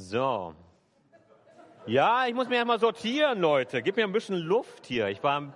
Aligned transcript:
So. 0.00 0.54
Ja, 1.86 2.26
ich 2.26 2.32
muss 2.32 2.48
mich 2.48 2.56
erstmal 2.56 2.80
sortieren, 2.80 3.38
Leute. 3.38 3.82
Gib 3.82 3.96
mir 3.96 4.04
ein 4.04 4.12
bisschen 4.12 4.36
Luft 4.36 4.86
hier. 4.86 5.08
Ich 5.08 5.22
war, 5.22 5.52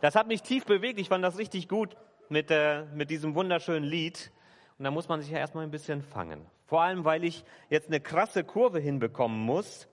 das 0.00 0.16
hat 0.16 0.26
mich 0.26 0.42
tief 0.42 0.64
bewegt. 0.66 0.98
Ich 0.98 1.08
fand 1.08 1.22
das 1.22 1.38
richtig 1.38 1.68
gut 1.68 1.96
mit, 2.28 2.50
äh, 2.50 2.86
mit 2.92 3.08
diesem 3.08 3.36
wunderschönen 3.36 3.84
Lied. 3.84 4.32
Und 4.78 4.84
da 4.84 4.90
muss 4.90 5.08
man 5.08 5.20
sich 5.22 5.30
ja 5.30 5.38
erstmal 5.38 5.62
ein 5.62 5.70
bisschen 5.70 6.02
fangen. 6.02 6.44
Vor 6.66 6.82
allem, 6.82 7.04
weil 7.04 7.22
ich 7.22 7.44
jetzt 7.70 7.86
eine 7.86 8.00
krasse 8.00 8.42
Kurve 8.42 8.80
hinbekommen 8.80 9.38
muss 9.38 9.86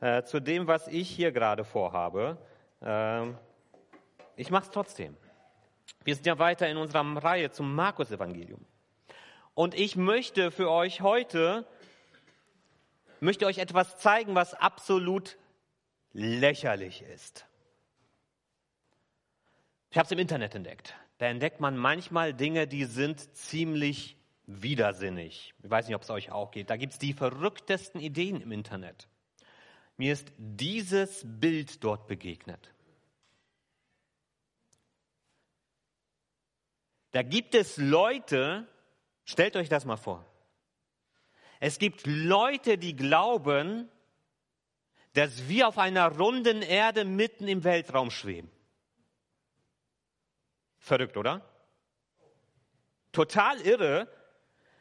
äh, 0.00 0.22
zu 0.24 0.40
dem, 0.40 0.66
was 0.66 0.86
ich 0.86 1.08
hier 1.08 1.32
gerade 1.32 1.64
vorhabe. 1.64 2.36
Äh, 2.82 3.28
ich 4.36 4.50
mache 4.50 4.64
es 4.64 4.70
trotzdem. 4.70 5.16
Wir 6.04 6.14
sind 6.14 6.26
ja 6.26 6.38
weiter 6.38 6.68
in 6.68 6.76
unserer 6.76 7.24
Reihe 7.24 7.50
zum 7.50 7.74
Markus-Evangelium. 7.74 8.60
Und 9.54 9.74
ich 9.74 9.96
möchte 9.96 10.50
für 10.50 10.70
euch 10.70 11.00
heute, 11.00 11.66
möchte 13.20 13.46
euch 13.46 13.58
etwas 13.58 13.98
zeigen, 13.98 14.34
was 14.34 14.54
absolut 14.54 15.36
lächerlich 16.12 17.02
ist. 17.02 17.46
Ich 19.90 19.96
habe 19.96 20.06
es 20.06 20.12
im 20.12 20.18
Internet 20.18 20.54
entdeckt. 20.54 20.94
Da 21.18 21.26
entdeckt 21.26 21.60
man 21.60 21.76
manchmal 21.76 22.34
Dinge, 22.34 22.66
die 22.66 22.84
sind 22.84 23.34
ziemlich 23.36 24.16
widersinnig. 24.46 25.54
Ich 25.62 25.70
weiß 25.70 25.86
nicht, 25.86 25.96
ob 25.96 26.02
es 26.02 26.10
euch 26.10 26.30
auch 26.30 26.50
geht. 26.50 26.70
Da 26.70 26.76
gibt 26.76 26.94
es 26.94 26.98
die 26.98 27.12
verrücktesten 27.12 28.00
Ideen 28.00 28.40
im 28.40 28.52
Internet. 28.52 29.08
Mir 29.96 30.12
ist 30.12 30.32
dieses 30.38 31.22
Bild 31.24 31.82
dort 31.82 32.06
begegnet. 32.06 32.72
Da 37.10 37.22
gibt 37.22 37.54
es 37.54 37.78
Leute, 37.78 38.68
stellt 39.24 39.56
euch 39.56 39.68
das 39.68 39.84
mal 39.84 39.96
vor. 39.96 40.24
Es 41.60 41.78
gibt 41.78 42.06
Leute, 42.06 42.78
die 42.78 42.94
glauben, 42.94 43.88
dass 45.14 45.48
wir 45.48 45.68
auf 45.68 45.78
einer 45.78 46.16
runden 46.16 46.62
Erde 46.62 47.04
mitten 47.04 47.48
im 47.48 47.64
Weltraum 47.64 48.10
schweben. 48.10 48.50
Verrückt, 50.78 51.16
oder? 51.16 51.44
Total 53.12 53.60
irre, 53.60 54.08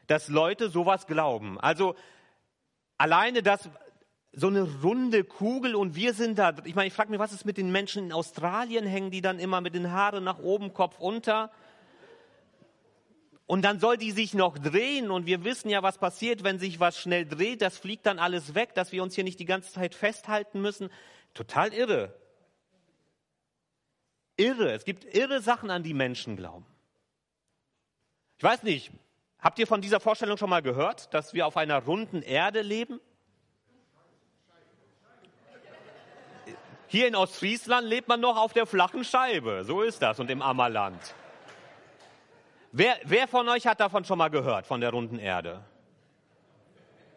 dass 0.05 0.27
Leute 0.27 0.69
sowas 0.69 1.07
glauben. 1.07 1.59
Also 1.59 1.95
alleine 2.97 3.41
das, 3.41 3.69
so 4.31 4.47
eine 4.47 4.61
runde 4.83 5.23
Kugel 5.23 5.75
und 5.75 5.95
wir 5.95 6.13
sind 6.13 6.37
da. 6.37 6.53
Ich 6.65 6.75
meine, 6.75 6.87
ich 6.87 6.93
frage 6.93 7.09
mich, 7.09 7.19
was 7.19 7.33
ist 7.33 7.45
mit 7.45 7.57
den 7.57 7.71
Menschen 7.71 8.05
in 8.05 8.13
Australien? 8.13 8.85
Hängen 8.85 9.09
die 9.09 9.21
dann 9.21 9.39
immer 9.39 9.61
mit 9.61 9.73
den 9.73 9.91
Haaren 9.91 10.23
nach 10.23 10.39
oben, 10.39 10.73
Kopf 10.73 10.99
unter? 10.99 11.52
Und 13.47 13.61
dann 13.61 13.79
soll 13.79 13.95
die 13.95 14.11
sich 14.11 14.33
noch 14.33 14.57
drehen 14.57 15.09
und 15.09 15.25
wir 15.25 15.45
wissen 15.45 15.69
ja, 15.69 15.81
was 15.81 15.97
passiert, 15.97 16.43
wenn 16.43 16.59
sich 16.59 16.81
was 16.81 16.99
schnell 16.99 17.25
dreht. 17.25 17.61
Das 17.61 17.77
fliegt 17.77 18.05
dann 18.05 18.19
alles 18.19 18.55
weg, 18.55 18.75
dass 18.75 18.91
wir 18.91 19.01
uns 19.01 19.15
hier 19.15 19.23
nicht 19.23 19.39
die 19.39 19.45
ganze 19.45 19.71
Zeit 19.71 19.95
festhalten 19.95 20.61
müssen. 20.61 20.89
Total 21.33 21.73
irre. 21.73 22.13
Irre. 24.35 24.73
Es 24.73 24.83
gibt 24.83 25.05
irre 25.15 25.41
Sachen, 25.41 25.71
an 25.71 25.81
die 25.81 25.93
Menschen 25.93 26.35
glauben. 26.35 26.65
Ich 28.37 28.43
weiß 28.43 28.63
nicht, 28.63 28.91
habt 29.39 29.57
ihr 29.59 29.65
von 29.65 29.81
dieser 29.81 30.01
Vorstellung 30.01 30.37
schon 30.37 30.49
mal 30.49 30.61
gehört, 30.61 31.13
dass 31.13 31.33
wir 31.33 31.47
auf 31.47 31.55
einer 31.55 31.81
runden 31.81 32.21
Erde 32.23 32.61
leben? 32.61 32.99
Hier 36.87 37.07
in 37.07 37.15
Ostfriesland 37.15 37.87
lebt 37.87 38.09
man 38.09 38.19
noch 38.19 38.35
auf 38.35 38.51
der 38.51 38.65
flachen 38.65 39.05
Scheibe. 39.05 39.63
So 39.63 39.83
ist 39.83 40.01
das 40.01 40.19
und 40.19 40.29
im 40.29 40.41
Ammerland. 40.41 41.15
Wer, 42.78 43.00
wer 43.06 43.28
von 43.28 43.50
euch 43.50 43.66
hat 43.66 43.80
davon 43.80 44.06
schon 44.06 44.20
mal 44.20 44.30
gehört, 44.30 44.67
von 44.67 44.81
der 44.81 44.92
runden 44.92 45.17
Erde? 45.17 45.64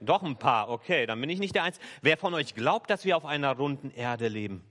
Doch 0.00 0.22
ein 0.22 0.38
paar, 0.38 0.70
okay, 0.70 1.04
dann 1.04 1.20
bin 1.20 1.28
ich 1.28 1.38
nicht 1.38 1.54
der 1.54 1.64
Einzige. 1.64 1.84
Wer 2.00 2.16
von 2.16 2.32
euch 2.32 2.54
glaubt, 2.54 2.88
dass 2.88 3.04
wir 3.04 3.14
auf 3.14 3.26
einer 3.26 3.54
runden 3.54 3.90
Erde 3.90 4.28
leben? 4.28 4.64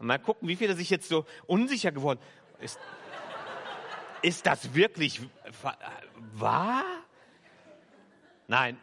Mal 0.00 0.18
gucken, 0.18 0.48
wie 0.48 0.56
viele 0.56 0.76
sich 0.76 0.90
jetzt 0.90 1.08
so 1.08 1.24
unsicher 1.46 1.92
geworden 1.92 2.20
ist. 2.60 2.78
Ist 4.20 4.44
das 4.44 4.74
wirklich 4.74 5.22
wahr? 6.34 6.84
Nein, 8.48 8.76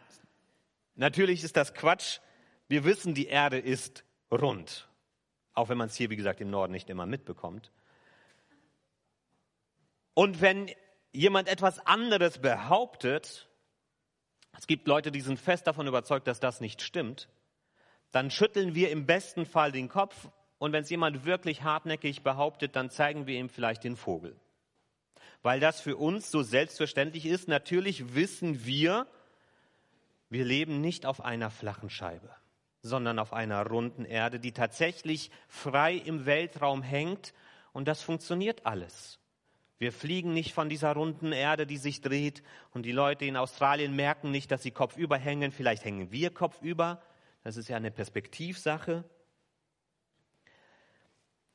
natürlich 0.96 1.44
ist 1.44 1.56
das 1.56 1.74
Quatsch. 1.74 2.18
Wir 2.66 2.82
wissen, 2.82 3.14
die 3.14 3.26
Erde 3.26 3.60
ist 3.60 4.02
rund. 4.32 4.88
Auch 5.54 5.68
wenn 5.68 5.78
man 5.78 5.86
es 5.86 5.94
hier, 5.94 6.10
wie 6.10 6.16
gesagt, 6.16 6.40
im 6.40 6.50
Norden 6.50 6.72
nicht 6.72 6.90
immer 6.90 7.06
mitbekommt. 7.06 7.70
Und 10.18 10.40
wenn 10.40 10.68
jemand 11.12 11.46
etwas 11.46 11.78
anderes 11.86 12.38
behauptet, 12.38 13.48
es 14.58 14.66
gibt 14.66 14.88
Leute, 14.88 15.12
die 15.12 15.20
sind 15.20 15.38
fest 15.38 15.68
davon 15.68 15.86
überzeugt, 15.86 16.26
dass 16.26 16.40
das 16.40 16.60
nicht 16.60 16.82
stimmt, 16.82 17.28
dann 18.10 18.32
schütteln 18.32 18.74
wir 18.74 18.90
im 18.90 19.06
besten 19.06 19.46
Fall 19.46 19.70
den 19.70 19.88
Kopf 19.88 20.28
und 20.58 20.72
wenn 20.72 20.82
es 20.82 20.90
jemand 20.90 21.24
wirklich 21.24 21.62
hartnäckig 21.62 22.24
behauptet, 22.24 22.74
dann 22.74 22.90
zeigen 22.90 23.28
wir 23.28 23.38
ihm 23.38 23.48
vielleicht 23.48 23.84
den 23.84 23.94
Vogel. 23.94 24.34
Weil 25.42 25.60
das 25.60 25.80
für 25.80 25.96
uns 25.96 26.32
so 26.32 26.42
selbstverständlich 26.42 27.24
ist. 27.24 27.46
Natürlich 27.46 28.16
wissen 28.16 28.66
wir, 28.66 29.06
wir 30.30 30.44
leben 30.44 30.80
nicht 30.80 31.06
auf 31.06 31.24
einer 31.24 31.52
flachen 31.52 31.90
Scheibe, 31.90 32.34
sondern 32.82 33.20
auf 33.20 33.32
einer 33.32 33.64
runden 33.64 34.04
Erde, 34.04 34.40
die 34.40 34.50
tatsächlich 34.50 35.30
frei 35.46 35.94
im 35.94 36.26
Weltraum 36.26 36.82
hängt 36.82 37.34
und 37.72 37.86
das 37.86 38.02
funktioniert 38.02 38.66
alles. 38.66 39.20
Wir 39.78 39.92
fliegen 39.92 40.32
nicht 40.34 40.52
von 40.52 40.68
dieser 40.68 40.92
runden 40.92 41.32
Erde, 41.32 41.66
die 41.66 41.76
sich 41.76 42.00
dreht. 42.00 42.42
Und 42.72 42.82
die 42.82 42.92
Leute 42.92 43.24
in 43.24 43.36
Australien 43.36 43.94
merken 43.94 44.30
nicht, 44.30 44.50
dass 44.50 44.62
sie 44.62 44.72
kopfüber 44.72 45.16
hängen. 45.16 45.52
Vielleicht 45.52 45.84
hängen 45.84 46.10
wir 46.10 46.30
kopfüber. 46.30 47.00
Das 47.44 47.56
ist 47.56 47.68
ja 47.68 47.76
eine 47.76 47.92
Perspektivsache. 47.92 49.04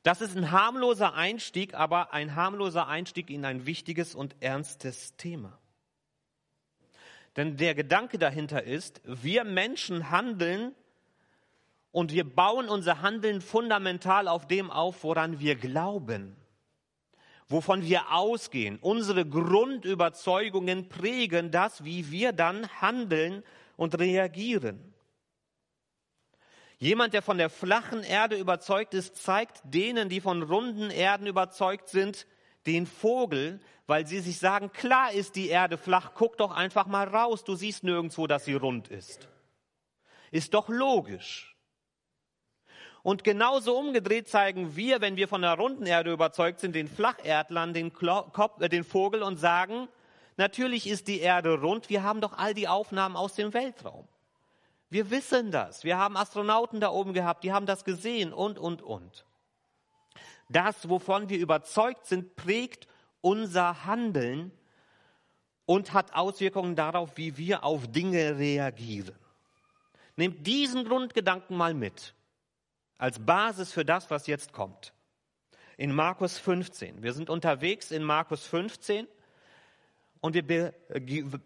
Das 0.02 0.20
ist 0.20 0.36
ein 0.36 0.50
harmloser 0.50 1.14
Einstieg, 1.14 1.74
aber 1.74 2.12
ein 2.12 2.34
harmloser 2.34 2.88
Einstieg 2.88 3.30
in 3.30 3.44
ein 3.44 3.66
wichtiges 3.66 4.14
und 4.14 4.36
ernstes 4.40 5.16
Thema. 5.16 5.58
Denn 7.36 7.56
der 7.56 7.74
Gedanke 7.74 8.18
dahinter 8.18 8.62
ist, 8.62 9.00
wir 9.04 9.44
Menschen 9.44 10.10
handeln 10.10 10.74
und 11.90 12.12
wir 12.12 12.24
bauen 12.24 12.68
unser 12.68 13.02
Handeln 13.02 13.40
fundamental 13.40 14.28
auf 14.28 14.46
dem 14.46 14.70
auf, 14.70 15.04
woran 15.04 15.40
wir 15.40 15.56
glauben 15.56 16.36
wovon 17.48 17.82
wir 17.82 18.12
ausgehen. 18.12 18.78
Unsere 18.80 19.26
Grundüberzeugungen 19.26 20.88
prägen 20.88 21.50
das, 21.50 21.84
wie 21.84 22.10
wir 22.10 22.32
dann 22.32 22.68
handeln 22.80 23.42
und 23.76 23.98
reagieren. 23.98 24.94
Jemand, 26.78 27.14
der 27.14 27.22
von 27.22 27.38
der 27.38 27.50
flachen 27.50 28.02
Erde 28.02 28.36
überzeugt 28.36 28.94
ist, 28.94 29.16
zeigt 29.16 29.62
denen, 29.64 30.08
die 30.08 30.20
von 30.20 30.42
runden 30.42 30.90
Erden 30.90 31.26
überzeugt 31.26 31.88
sind, 31.88 32.26
den 32.66 32.86
Vogel, 32.86 33.60
weil 33.86 34.06
sie 34.06 34.20
sich 34.20 34.38
sagen, 34.38 34.72
klar 34.72 35.12
ist 35.12 35.36
die 35.36 35.48
Erde 35.48 35.78
flach, 35.78 36.12
guck 36.14 36.36
doch 36.36 36.50
einfach 36.50 36.86
mal 36.86 37.06
raus, 37.06 37.44
du 37.44 37.54
siehst 37.54 37.84
nirgendwo, 37.84 38.26
dass 38.26 38.44
sie 38.44 38.54
rund 38.54 38.88
ist. 38.88 39.28
Ist 40.30 40.54
doch 40.54 40.68
logisch. 40.68 41.53
Und 43.04 43.22
genauso 43.22 43.76
umgedreht 43.76 44.30
zeigen 44.30 44.76
wir, 44.76 45.02
wenn 45.02 45.16
wir 45.16 45.28
von 45.28 45.42
der 45.42 45.52
runden 45.52 45.84
Erde 45.84 46.10
überzeugt 46.10 46.58
sind, 46.58 46.74
den 46.74 46.88
Flacherdlern 46.88 47.74
den, 47.74 47.92
Kopf, 47.92 48.62
äh, 48.62 48.70
den 48.70 48.82
Vogel 48.82 49.22
und 49.22 49.36
sagen, 49.36 49.88
natürlich 50.38 50.86
ist 50.86 51.06
die 51.06 51.20
Erde 51.20 51.60
rund, 51.60 51.90
wir 51.90 52.02
haben 52.02 52.22
doch 52.22 52.32
all 52.32 52.54
die 52.54 52.66
Aufnahmen 52.66 53.14
aus 53.14 53.34
dem 53.34 53.52
Weltraum. 53.52 54.08
Wir 54.88 55.10
wissen 55.10 55.50
das. 55.50 55.84
Wir 55.84 55.98
haben 55.98 56.16
Astronauten 56.16 56.80
da 56.80 56.88
oben 56.88 57.12
gehabt, 57.12 57.44
die 57.44 57.52
haben 57.52 57.66
das 57.66 57.84
gesehen 57.84 58.32
und, 58.32 58.58
und, 58.58 58.80
und. 58.80 59.26
Das, 60.48 60.88
wovon 60.88 61.28
wir 61.28 61.38
überzeugt 61.38 62.06
sind, 62.06 62.36
prägt 62.36 62.88
unser 63.20 63.84
Handeln 63.84 64.50
und 65.66 65.92
hat 65.92 66.14
Auswirkungen 66.14 66.74
darauf, 66.74 67.18
wie 67.18 67.36
wir 67.36 67.64
auf 67.64 67.86
Dinge 67.86 68.38
reagieren. 68.38 69.14
Nehmt 70.16 70.46
diesen 70.46 70.86
Grundgedanken 70.86 71.54
mal 71.54 71.74
mit 71.74 72.14
als 72.98 73.24
Basis 73.24 73.72
für 73.72 73.84
das, 73.84 74.10
was 74.10 74.26
jetzt 74.26 74.52
kommt. 74.52 74.92
In 75.76 75.94
Markus 75.94 76.38
15. 76.38 77.02
Wir 77.02 77.12
sind 77.12 77.30
unterwegs 77.30 77.90
in 77.90 78.04
Markus 78.04 78.46
15 78.46 79.08
und 80.20 80.34
wir 80.34 80.74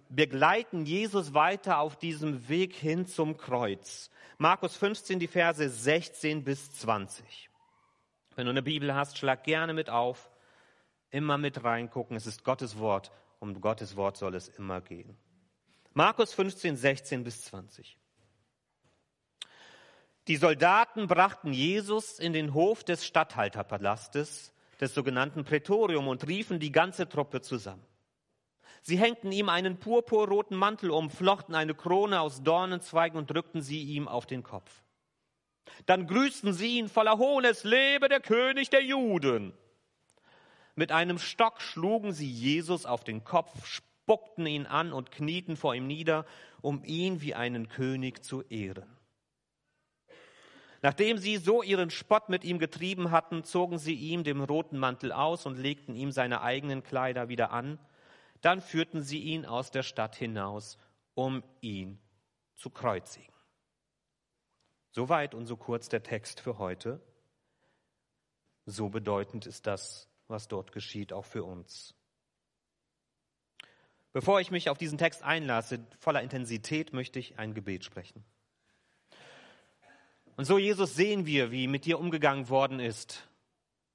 begleiten 0.09 0.85
Jesus 0.85 1.35
weiter 1.35 1.79
auf 1.79 1.97
diesem 1.97 2.49
Weg 2.49 2.75
hin 2.75 3.07
zum 3.07 3.37
Kreuz. 3.37 4.11
Markus 4.37 4.77
15, 4.77 5.19
die 5.19 5.27
Verse 5.27 5.69
16 5.69 6.45
bis 6.45 6.73
20. 6.73 7.51
Wenn 8.37 8.45
du 8.45 8.51
eine 8.51 8.63
Bibel 8.63 8.95
hast, 8.95 9.19
schlag 9.19 9.43
gerne 9.43 9.75
mit 9.75 9.91
auf, 9.91 10.31
immer 11.11 11.39
mit 11.39 11.65
reingucken. 11.65 12.17
Es 12.17 12.27
ist 12.27 12.45
Gottes 12.45 12.79
Wort. 12.79 13.11
Um 13.41 13.61
Gottes 13.61 13.97
Wort 13.97 14.17
soll 14.17 14.35
es 14.35 14.49
immer 14.49 14.81
gehen. 14.81 15.17
Markus 15.93 16.33
15, 16.35 16.77
16 16.77 17.25
bis 17.25 17.47
20. 17.47 17.99
Die 20.29 20.37
Soldaten 20.37 21.07
brachten 21.07 21.55
Jesus 21.55 22.19
in 22.19 22.35
den 22.35 22.53
Hof 22.53 22.85
des 22.85 23.07
Statthalterpalastes, 23.07 24.53
des 24.79 24.93
sogenannten 24.93 25.43
Prätorium, 25.43 26.07
und 26.07 26.29
riefen 26.29 26.61
die 26.61 26.71
ganze 26.71 27.09
Truppe 27.09 27.41
zusammen. 27.41 27.83
Sie 28.83 28.99
hängten 28.99 29.33
ihm 29.33 29.49
einen 29.49 29.79
purpurroten 29.79 30.55
Mantel 30.55 30.91
um, 30.91 31.09
flochten 31.09 31.55
eine 31.55 31.75
Krone 31.75 32.21
aus 32.21 32.43
Dornenzweigen 32.43 33.19
und 33.19 33.31
drückten 33.31 33.63
sie 33.63 33.83
ihm 33.83 34.07
auf 34.07 34.27
den 34.27 34.43
Kopf. 34.43 34.83
Dann 35.87 36.07
grüßten 36.07 36.53
sie 36.53 36.77
ihn 36.77 36.91
voller 36.91 37.17
Hohnes, 37.17 37.65
lebe 37.65 38.11
der 38.11 38.21
König 38.21 38.69
der 38.69 38.85
Juden. 38.85 39.55
Mit 40.75 40.93
einem 40.93 41.19
Stock 41.19 41.63
schlugen 41.63 42.13
sie 42.13 42.31
Jesus 42.31 42.85
auf 42.85 43.03
den 43.03 43.25
Kopf, 43.25 43.65
spuckten 43.65 44.47
ihn 44.47 44.67
an 44.67 44.93
und 44.93 45.11
knieten 45.11 45.57
vor 45.57 45.75
ihm 45.75 45.87
nieder, 45.87 46.27
um 46.61 46.85
ihn 46.85 47.23
wie 47.23 47.35
einen 47.35 47.69
König 47.69 48.23
zu 48.23 48.43
ehren. 48.43 48.98
Nachdem 50.81 51.19
sie 51.19 51.39
so 51.39 51.63
ihren 51.63 51.91
Spott 51.91 52.29
mit 52.29 52.45
ihm 52.45 52.59
getrieben 52.59 53.11
hatten, 53.11 53.43
zogen 53.45 53.79
sie 53.79 53.95
ihm 53.95 54.23
den 54.23 54.41
roten 54.41 54.79
Mantel 54.79 55.13
aus 55.13 55.45
und 55.45 55.57
legten 55.57 55.97
ihm 55.97 56.13
seine 56.13 56.41
eigenen 56.41 56.83
Kleider 56.83 57.29
wieder 57.29 57.51
an. 57.51 57.79
Dann 58.41 58.61
führten 58.61 59.03
sie 59.03 59.21
ihn 59.21 59.45
aus 59.45 59.73
der 59.73 59.83
Stadt 59.83 60.15
hinaus, 60.15 60.79
um 61.15 61.43
ihn 61.61 61.99
zu 62.55 62.71
kreuzigen. 62.71 63.35
Soweit 64.91 65.35
und 65.35 65.47
so 65.47 65.57
kurz 65.57 65.89
der 65.89 66.03
Text 66.03 66.41
für 66.41 66.59
heute. 66.59 67.01
So 68.67 68.89
bedeutend 68.89 69.47
ist 69.47 69.67
das, 69.67 70.09
was 70.29 70.47
dort 70.47 70.73
geschieht, 70.73 71.13
auch 71.13 71.25
für 71.25 71.43
uns. 71.43 71.95
Bevor 74.13 74.41
ich 74.41 74.51
mich 74.51 74.71
auf 74.71 74.79
diesen 74.79 74.99
Text 74.99 75.23
einlasse, 75.23 75.85
voller 75.99 76.23
Intensität, 76.23 76.93
möchte 76.93 77.19
ich 77.19 77.39
ein 77.39 77.55
Gebet 77.55 77.85
sprechen. 77.85 78.25
Und 80.39 80.45
so, 80.45 80.57
Jesus, 80.57 80.95
sehen 80.95 81.27
wir, 81.27 81.51
wie 81.51 81.67
mit 81.67 81.85
dir 81.85 81.99
umgegangen 81.99 82.49
worden 82.49 82.79
ist. 82.79 83.29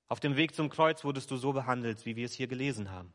Auf 0.10 0.20
dem 0.20 0.36
Weg 0.36 0.54
zum 0.54 0.68
Kreuz 0.68 1.06
wurdest 1.06 1.32
du 1.32 1.38
so 1.38 1.54
behandelt, 1.54 2.06
wie 2.06 2.18
wir 2.18 2.26
es 2.26 2.34
hier 2.34 2.48
gelesen 2.48 2.92
haben. 2.92 3.14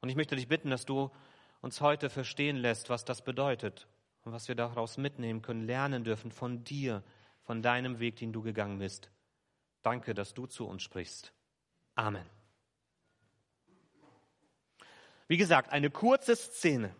Und 0.00 0.08
ich 0.08 0.14
möchte 0.14 0.36
dich 0.36 0.46
bitten, 0.46 0.70
dass 0.70 0.86
du 0.86 1.10
uns 1.62 1.80
heute 1.80 2.10
verstehen 2.10 2.58
lässt, 2.58 2.90
was 2.90 3.04
das 3.04 3.22
bedeutet 3.22 3.88
und 4.22 4.30
was 4.30 4.46
wir 4.46 4.54
daraus 4.54 4.98
mitnehmen 4.98 5.42
können, 5.42 5.66
lernen 5.66 6.04
dürfen 6.04 6.30
von 6.30 6.62
dir, 6.62 7.02
von 7.42 7.60
deinem 7.60 7.98
Weg, 7.98 8.14
den 8.18 8.32
du 8.32 8.40
gegangen 8.40 8.78
bist. 8.78 9.10
Danke, 9.82 10.14
dass 10.14 10.32
du 10.32 10.46
zu 10.46 10.68
uns 10.68 10.84
sprichst. 10.84 11.32
Amen. 11.96 12.24
Wie 15.26 15.38
gesagt, 15.38 15.72
eine 15.72 15.90
kurze 15.90 16.36
Szene. 16.36 16.94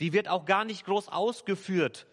Die 0.00 0.14
wird 0.14 0.28
auch 0.28 0.46
gar 0.46 0.64
nicht 0.64 0.86
groß 0.86 1.08
ausgeführt 1.08 2.06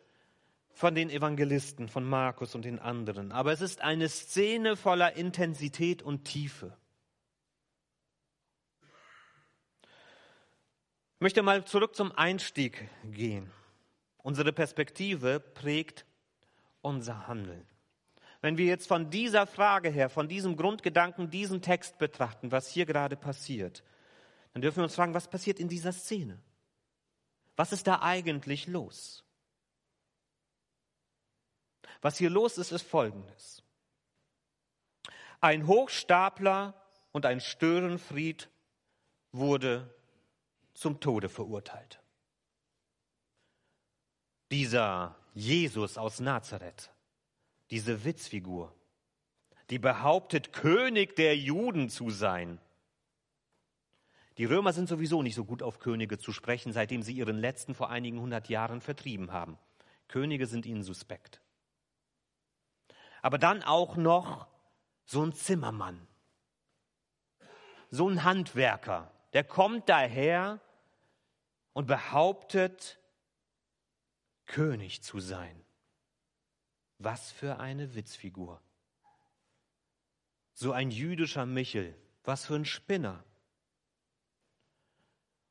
von 0.75 0.94
den 0.94 1.10
Evangelisten, 1.10 1.88
von 1.88 2.04
Markus 2.04 2.54
und 2.54 2.66
den 2.66 2.80
anderen. 2.80 3.31
Aber 3.31 3.54
es 3.54 3.62
ist 3.62 3.80
eine 3.81 4.10
Szene 4.10 4.75
voller 4.75 5.16
Intensität 5.16 6.04
und 6.04 6.25
Tiefe. 6.25 6.77
Ich 11.16 11.22
möchte 11.22 11.42
mal 11.44 11.63
zurück 11.63 11.95
zum 11.95 12.12
Einstieg 12.12 12.89
gehen. 13.06 13.50
Unsere 14.18 14.51
Perspektive 14.51 15.39
prägt 15.39 16.06
unser 16.81 17.25
Handeln. 17.27 17.66
Wenn 18.42 18.57
wir 18.57 18.66
jetzt 18.66 18.88
von 18.88 19.10
dieser 19.10 19.48
Frage 19.48 19.89
her, 19.89 20.10
von 20.10 20.27
diesem 20.27 20.57
Grundgedanken, 20.57 21.30
diesen 21.30 21.62
Text 21.62 21.98
betrachten, 21.98 22.51
was 22.51 22.69
hier 22.69 22.86
gerade 22.86 23.16
passiert, 23.16 23.81
dann 24.51 24.62
dürfen 24.62 24.77
wir 24.77 24.83
uns 24.83 24.95
fragen, 24.95 25.13
was 25.13 25.30
passiert 25.30 25.60
in 25.60 25.69
dieser 25.69 25.94
Szene? 25.94 26.38
Was 27.56 27.72
ist 27.72 27.88
da 27.88 28.01
eigentlich 28.01 28.68
los? 28.68 29.25
Was 32.05 32.19
hier 32.19 32.29
los 32.29 32.59
ist, 32.59 32.71
ist 32.71 32.83
Folgendes. 32.83 33.63
Ein 35.41 35.65
Hochstapler 35.65 36.79
und 37.11 37.25
ein 37.25 37.41
Störenfried 37.41 38.47
wurde 39.31 39.91
zum 40.75 40.99
Tode 40.99 41.29
verurteilt. 41.29 41.99
Dieser 44.51 45.15
Jesus 45.33 45.97
aus 45.97 46.19
Nazareth, 46.19 46.91
diese 47.71 48.05
Witzfigur, 48.05 48.71
die 49.71 49.79
behauptet, 49.79 50.53
König 50.53 51.15
der 51.15 51.35
Juden 51.35 51.89
zu 51.89 52.11
sein. 52.11 52.61
Die 54.37 54.45
Römer 54.45 54.73
sind 54.73 54.87
sowieso 54.87 55.23
nicht 55.23 55.33
so 55.33 55.43
gut 55.43 55.63
auf 55.63 55.79
Könige 55.79 56.19
zu 56.19 56.31
sprechen, 56.31 56.71
seitdem 56.71 57.01
sie 57.01 57.13
ihren 57.13 57.39
letzten 57.39 57.73
vor 57.73 57.89
einigen 57.89 58.19
hundert 58.19 58.47
Jahren 58.47 58.81
vertrieben 58.81 59.31
haben. 59.31 59.57
Könige 60.07 60.45
sind 60.45 60.67
ihnen 60.67 60.83
suspekt 60.83 61.41
aber 63.25 63.39
dann 63.39 63.63
auch 63.63 63.95
noch 63.95 64.45
so 65.04 65.24
ein 65.24 65.33
Zimmermann, 65.33 66.07
so 67.89 68.07
ein 68.07 68.24
Handwerker, 68.24 69.12
der 69.33 69.44
kommt 69.44 69.89
daher 69.89 70.60
und 71.74 71.88
behauptet, 71.88 73.00
König 74.45 75.01
zu 75.01 75.19
sein. 75.19 75.66
Was 77.00 77.31
für 77.31 77.57
eine 77.57 77.95
Witzfigur. 77.95 78.62
So 80.54 80.72
ein 80.72 80.92
jüdischer 80.92 81.48
Michel, 81.48 82.00
was 82.25 82.45
für 82.45 82.54
ein 82.54 82.66
Spinner. 82.66 83.24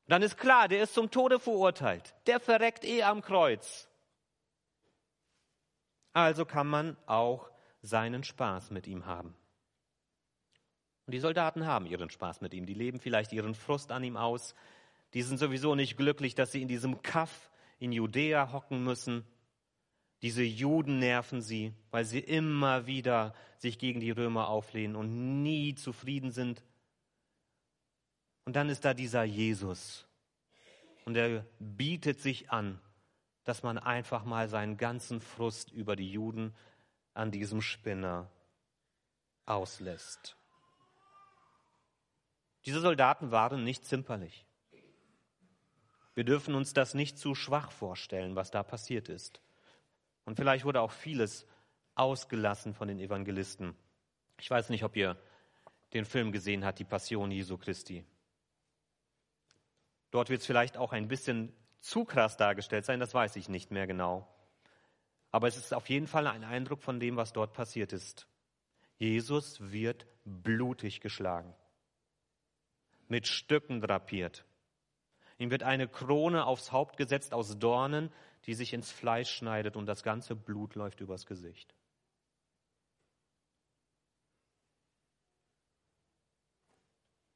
Dann 0.07 0.23
ist 0.23 0.37
klar, 0.37 0.69
der 0.69 0.85
ist 0.85 0.95
zum 0.95 1.11
Tode 1.11 1.41
verurteilt. 1.41 2.15
Der 2.27 2.39
verreckt 2.39 2.85
eh 2.85 3.03
am 3.03 3.21
Kreuz. 3.21 3.89
Also 6.13 6.45
kann 6.45 6.69
man 6.69 6.97
auch 7.07 7.51
seinen 7.85 8.25
Spaß 8.25 8.71
mit 8.71 8.87
ihm 8.87 9.07
haben. 9.07 9.35
Und 11.07 11.13
die 11.13 11.21
Soldaten 11.21 11.67
haben 11.67 11.87
ihren 11.87 12.09
Spaß 12.09 12.41
mit 12.41 12.55
ihm. 12.55 12.65
Die 12.65 12.75
leben 12.75 12.99
vielleicht 12.99 13.33
ihren 13.33 13.55
Frust 13.55 13.93
an 13.93 14.03
ihm 14.03 14.17
aus. 14.17 14.55
Die 15.13 15.23
sind 15.23 15.39
sowieso 15.39 15.75
nicht 15.75 15.97
glücklich, 15.97 16.35
dass 16.35 16.53
sie 16.53 16.63
in 16.63 16.69
diesem 16.69 17.03
Kaff 17.03 17.51
in 17.79 17.93
Judäa 17.93 18.53
hocken 18.53 18.83
müssen. 18.83 19.25
Diese 20.23 20.43
Juden 20.43 20.99
nerven 20.99 21.43
sie, 21.43 21.75
weil 21.91 22.07
sie 22.07 22.21
immer 22.21 22.87
wieder 22.87 23.35
sich 23.59 23.79
gegen 23.79 24.01
die 24.01 24.11
Römer 24.11 24.49
auflehnen 24.49 24.97
und 24.97 25.43
nie 25.43 25.75
zufrieden 25.75 26.31
sind. 26.31 26.65
Und 28.47 28.57
dann 28.57 28.71
ist 28.71 28.87
da 28.87 28.95
dieser 28.95 29.25
Jesus. 29.25 30.07
Und 31.05 31.17
er 31.17 31.45
bietet 31.59 32.21
sich 32.21 32.51
an, 32.51 32.81
dass 33.45 33.63
man 33.63 33.77
einfach 33.77 34.25
mal 34.25 34.49
seinen 34.49 34.79
ganzen 34.79 35.21
Frust 35.21 35.71
über 35.71 35.97
die 35.97 36.11
Juden 36.11 36.55
an 37.15 37.31
diesem 37.31 37.63
Spinner 37.63 38.31
auslässt. 39.47 40.37
Diese 42.67 42.81
Soldaten 42.81 43.31
waren 43.31 43.63
nicht 43.63 43.85
zimperlich. 43.85 44.47
Wir 46.15 46.25
dürfen 46.25 46.55
uns 46.55 46.73
das 46.73 46.95
nicht 46.95 47.19
zu 47.19 47.35
schwach 47.35 47.71
vorstellen, 47.71 48.37
was 48.37 48.51
da 48.51 48.63
passiert 48.63 49.09
ist. 49.09 49.41
Und 50.25 50.37
vielleicht 50.37 50.65
wurde 50.65 50.81
auch 50.81 50.93
vieles 50.93 51.47
ausgelassen 51.95 52.75
von 52.75 52.89
den 52.89 52.99
Evangelisten. 52.99 53.77
Ich 54.39 54.51
weiß 54.51 54.71
nicht, 54.71 54.85
ob 54.85 54.97
ihr 54.97 55.17
den 55.93 56.05
Film 56.05 56.33
gesehen 56.33 56.65
habt, 56.65 56.79
die 56.79 56.85
Passion 56.85 57.31
Jesu 57.31 57.59
Christi. 57.59 58.05
Dort 60.11 60.31
wird 60.31 60.41
es 60.41 60.47
vielleicht 60.47 60.77
auch 60.77 60.93
ein 60.93 61.09
bisschen 61.09 61.53
zu 61.81 62.05
krass 62.05 62.37
dargestellt 62.37 62.85
sein, 62.85 63.01
das 63.01 63.15
weiß 63.15 63.37
ich 63.37 63.49
nicht 63.49 63.71
mehr 63.71 63.87
genau. 63.87 64.34
Aber 65.35 65.49
es 65.49 65.57
ist 65.57 65.75
auf 65.75 65.89
jeden 65.89 66.07
Fall 66.07 66.29
ein 66.29 66.45
Eindruck 66.45 66.81
von 66.81 67.01
dem, 67.01 67.17
was 67.17 67.33
dort 67.33 67.55
passiert 67.55 67.93
ist. 67.93 68.29
Jesus 68.99 69.61
wird 69.73 70.07
blutig 70.25 71.01
geschlagen, 71.01 71.53
mit 73.09 73.27
Stücken 73.27 73.81
drapiert. 73.81 74.45
Ihm 75.39 75.51
wird 75.51 75.65
eine 75.65 75.89
Krone 75.89 76.47
aufs 76.47 76.71
Haupt 76.71 76.97
gesetzt 76.97 77.35
aus 77.35 77.59
Dornen, 77.59 78.13
die 78.47 78.55
sich 78.55 78.73
ins 78.73 78.93
Fleisch 78.93 79.29
schneidet 79.29 79.75
und 79.75 79.87
das 79.87 80.05
ganze 80.05 80.37
Blut 80.37 80.77
läuft 80.77 81.01
übers 81.01 81.27
Gesicht. 81.27 81.75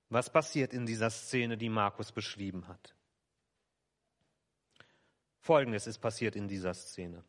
Was 0.09 0.31
passiert 0.31 0.73
in 0.73 0.87
dieser 0.87 1.11
Szene, 1.11 1.59
die 1.59 1.69
Markus 1.69 2.13
beschrieben 2.13 2.69
hat? 2.69 2.95
Folgendes 5.41 5.89
ist 5.89 5.99
passiert 5.99 6.37
in 6.37 6.47
dieser 6.47 6.75
Szene. 6.75 7.25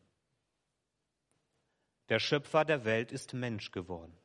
Der 2.10 2.18
Schöpfer 2.18 2.64
der 2.64 2.84
Welt 2.84 3.12
ist 3.12 3.34
Mensch 3.34 3.70
geworden. 3.70 4.16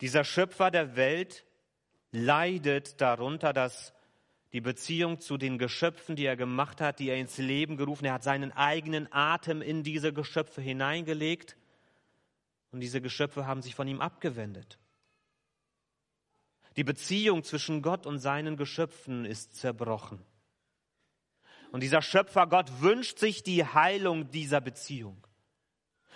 Dieser 0.00 0.22
Schöpfer 0.22 0.70
der 0.70 0.94
Welt 0.94 1.44
leidet 2.12 3.00
darunter, 3.00 3.52
dass 3.52 3.92
die 4.52 4.60
Beziehung 4.60 5.20
zu 5.20 5.36
den 5.36 5.58
Geschöpfen, 5.58 6.16
die 6.16 6.24
er 6.24 6.36
gemacht 6.36 6.80
hat, 6.80 7.00
die 7.00 7.10
er 7.10 7.16
ins 7.16 7.36
Leben 7.38 7.76
gerufen, 7.76 8.06
er 8.06 8.14
hat 8.14 8.22
seinen 8.22 8.52
eigenen 8.52 9.12
Atem 9.12 9.60
in 9.60 9.82
diese 9.82 10.12
Geschöpfe 10.12 10.62
hineingelegt 10.62 11.56
und 12.70 12.80
diese 12.80 13.00
Geschöpfe 13.00 13.46
haben 13.46 13.60
sich 13.60 13.74
von 13.74 13.88
ihm 13.88 14.00
abgewendet. 14.00 14.78
Die 16.76 16.84
Beziehung 16.84 17.42
zwischen 17.42 17.82
Gott 17.82 18.06
und 18.06 18.20
seinen 18.20 18.56
Geschöpfen 18.56 19.24
ist 19.24 19.56
zerbrochen. 19.56 20.24
Und 21.72 21.82
dieser 21.82 22.00
Schöpfer 22.00 22.46
Gott 22.46 22.80
wünscht 22.80 23.18
sich 23.18 23.42
die 23.42 23.64
Heilung 23.64 24.30
dieser 24.30 24.60
Beziehung. 24.60 25.27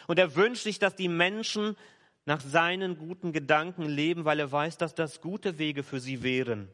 Und 0.07 0.19
er 0.19 0.35
wünscht 0.35 0.63
sich, 0.63 0.79
dass 0.79 0.97
die 0.97 1.09
Menschen 1.09 1.77
nach 2.25 2.41
seinen 2.41 2.97
guten 2.97 3.33
Gedanken 3.33 3.85
leben, 3.85 4.25
weil 4.25 4.39
er 4.39 4.51
weiß, 4.51 4.79
dass 4.79 4.95
das 4.95 5.21
gute 5.21 5.59
Wege 5.59 5.83
für 5.83 6.01
sie 6.01 6.23
wären. 6.23 6.69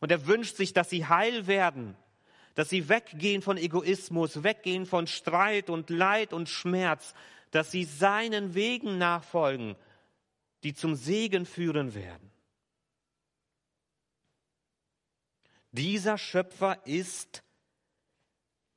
Und 0.00 0.10
er 0.10 0.26
wünscht 0.26 0.56
sich, 0.56 0.72
dass 0.72 0.90
sie 0.90 1.06
heil 1.06 1.46
werden, 1.46 1.96
dass 2.54 2.70
sie 2.70 2.88
weggehen 2.88 3.42
von 3.42 3.58
Egoismus, 3.58 4.42
weggehen 4.42 4.86
von 4.86 5.06
Streit 5.06 5.68
und 5.68 5.90
Leid 5.90 6.32
und 6.32 6.48
Schmerz, 6.48 7.14
dass 7.50 7.70
sie 7.70 7.84
seinen 7.84 8.54
Wegen 8.54 8.98
nachfolgen, 8.98 9.76
die 10.62 10.74
zum 10.74 10.94
Segen 10.94 11.46
führen 11.46 11.94
werden. 11.94 12.30
Dieser 15.72 16.16
Schöpfer 16.16 16.86
ist 16.86 17.42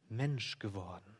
Mensch 0.10 0.60
geworden. 0.60 1.18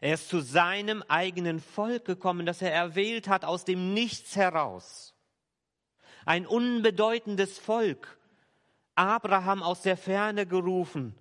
Er 0.00 0.14
ist 0.14 0.28
zu 0.28 0.40
seinem 0.40 1.02
eigenen 1.08 1.60
Volk 1.60 2.04
gekommen, 2.04 2.46
das 2.46 2.62
er 2.62 2.72
erwählt 2.72 3.28
hat 3.28 3.44
aus 3.44 3.64
dem 3.64 3.94
Nichts 3.94 4.36
heraus. 4.36 5.14
Ein 6.24 6.46
unbedeutendes 6.46 7.58
Volk. 7.58 8.18
Abraham 8.94 9.62
aus 9.62 9.82
der 9.82 9.96
Ferne 9.96 10.46
gerufen 10.46 11.14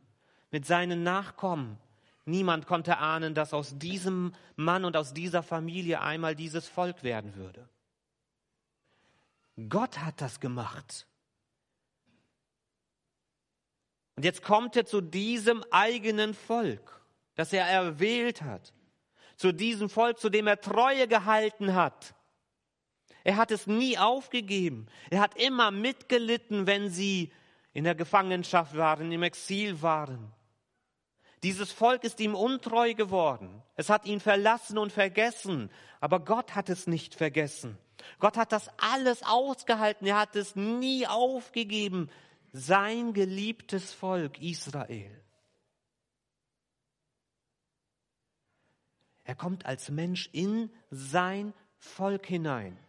mit 0.52 0.66
seinen 0.66 1.04
Nachkommen. 1.04 1.78
Niemand 2.26 2.68
konnte 2.68 2.98
ahnen, 2.98 3.34
dass 3.34 3.54
aus 3.54 3.78
diesem 3.78 4.34
Mann 4.56 4.84
und 4.84 4.98
aus 4.98 5.14
dieser 5.14 5.44
Familie 5.44 6.02
einmal 6.02 6.36
dieses 6.36 6.68
Volk 6.68 7.04
werden 7.04 7.36
würde. 7.36 7.70
Gott 9.70 10.00
hat 10.00 10.22
das 10.22 10.40
gemacht. 10.40 11.08
Und 14.16 14.26
jetzt 14.26 14.44
kommt 14.44 14.76
er 14.76 14.86
zu 14.86 15.02
diesem 15.02 15.64
eigenen 15.72 16.34
Volk 16.34 17.02
das 17.38 17.54
er 17.54 17.66
erwählt 17.66 18.42
hat, 18.42 18.74
zu 19.38 19.54
diesem 19.54 19.90
Volk, 19.90 20.20
zu 20.20 20.30
dem 20.30 20.48
er 20.48 20.60
Treue 20.60 21.08
gehalten 21.08 21.76
hat. 21.76 22.16
Er 23.24 23.38
hat 23.38 23.52
es 23.52 23.68
nie 23.68 23.98
aufgegeben. 23.98 24.88
Er 25.10 25.22
hat 25.22 25.38
immer 25.38 25.70
mitgelitten, 25.72 26.66
wenn 26.66 26.90
sie 26.90 27.32
in 27.74 27.84
der 27.84 27.96
Gefangenschaft 27.96 28.76
waren, 28.76 29.12
im 29.12 29.22
Exil 29.22 29.82
waren. 29.82 30.34
Dieses 31.44 31.72
Volk 31.72 32.04
ist 32.04 32.20
ihm 32.20 32.34
untreu 32.34 32.96
geworden. 32.96 33.62
Es 33.76 33.90
hat 33.90 34.06
ihn 34.06 34.20
verlassen 34.20 34.80
und 34.80 34.92
vergessen. 34.92 35.70
Aber 36.00 36.20
Gott 36.20 36.56
hat 36.56 36.70
es 36.70 36.88
nicht 36.88 37.14
vergessen. 37.14 37.78
Gott 38.20 38.38
hat 38.38 38.52
das 38.52 38.72
alles 38.78 39.22
ausgehalten. 39.22 40.08
Er 40.08 40.20
hat 40.20 40.36
es 40.36 40.56
nie 40.56 41.06
aufgegeben. 41.06 42.10
Sein 42.54 43.14
geliebtes 43.14 43.94
Volk 43.94 44.42
Israel. 44.42 45.27
Er 49.28 49.36
kommt 49.36 49.66
als 49.66 49.90
Mensch 49.90 50.30
in 50.32 50.72
sein 50.90 51.54
Volk 51.76 52.26
hinein. 52.26 52.80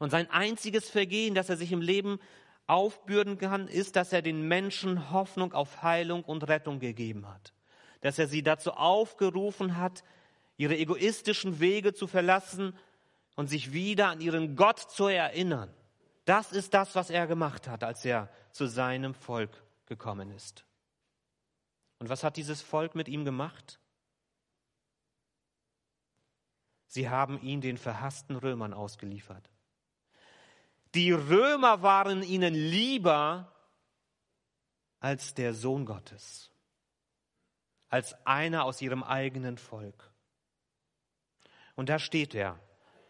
Und 0.00 0.10
sein 0.10 0.28
einziges 0.32 0.90
Vergehen, 0.90 1.36
das 1.36 1.48
er 1.48 1.56
sich 1.56 1.70
im 1.70 1.80
Leben 1.80 2.18
aufbürden 2.66 3.38
kann, 3.38 3.68
ist, 3.68 3.94
dass 3.94 4.12
er 4.12 4.20
den 4.20 4.48
Menschen 4.48 5.12
Hoffnung 5.12 5.52
auf 5.52 5.84
Heilung 5.84 6.24
und 6.24 6.48
Rettung 6.48 6.80
gegeben 6.80 7.28
hat. 7.28 7.52
Dass 8.00 8.18
er 8.18 8.26
sie 8.26 8.42
dazu 8.42 8.72
aufgerufen 8.72 9.76
hat, 9.76 10.02
ihre 10.56 10.76
egoistischen 10.76 11.60
Wege 11.60 11.94
zu 11.94 12.08
verlassen 12.08 12.76
und 13.36 13.46
sich 13.46 13.72
wieder 13.72 14.08
an 14.08 14.20
ihren 14.20 14.56
Gott 14.56 14.80
zu 14.80 15.06
erinnern. 15.06 15.72
Das 16.24 16.50
ist 16.50 16.74
das, 16.74 16.96
was 16.96 17.10
er 17.10 17.28
gemacht 17.28 17.68
hat, 17.68 17.84
als 17.84 18.04
er 18.04 18.28
zu 18.50 18.66
seinem 18.66 19.14
Volk 19.14 19.62
gekommen 19.86 20.32
ist. 20.32 20.64
Und 22.02 22.08
was 22.08 22.24
hat 22.24 22.36
dieses 22.36 22.60
Volk 22.62 22.96
mit 22.96 23.06
ihm 23.06 23.24
gemacht? 23.24 23.78
Sie 26.88 27.08
haben 27.08 27.40
ihn 27.42 27.60
den 27.60 27.78
verhassten 27.78 28.34
Römern 28.34 28.74
ausgeliefert. 28.74 29.48
Die 30.96 31.12
Römer 31.12 31.82
waren 31.82 32.24
ihnen 32.24 32.54
lieber 32.54 33.54
als 34.98 35.34
der 35.34 35.54
Sohn 35.54 35.86
Gottes, 35.86 36.50
als 37.88 38.16
einer 38.26 38.64
aus 38.64 38.82
ihrem 38.82 39.04
eigenen 39.04 39.56
Volk. 39.56 40.12
Und 41.76 41.88
da 41.88 42.00
steht 42.00 42.34
er, 42.34 42.58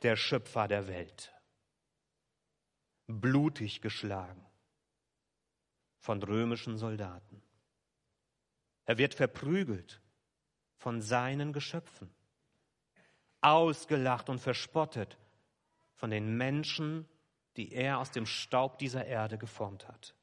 der 0.03 0.17
Schöpfer 0.17 0.69
der 0.69 0.87
Welt, 0.87 1.33
blutig 3.07 3.81
geschlagen 3.81 4.45
von 5.99 6.23
römischen 6.23 6.77
Soldaten. 6.77 7.43
Er 8.85 8.99
wird 8.99 9.15
verprügelt 9.15 10.01
von 10.77 11.01
seinen 11.01 11.53
Geschöpfen, 11.53 12.13
ausgelacht 13.41 14.29
und 14.29 14.41
verspottet 14.41 15.19
von 15.95 16.11
den 16.11 16.37
Menschen, 16.37 17.09
die 17.57 17.73
er 17.73 17.99
aus 17.99 18.11
dem 18.11 18.27
Staub 18.27 18.79
dieser 18.79 19.05
Erde 19.05 19.39
geformt 19.39 19.87
hat. 19.87 20.15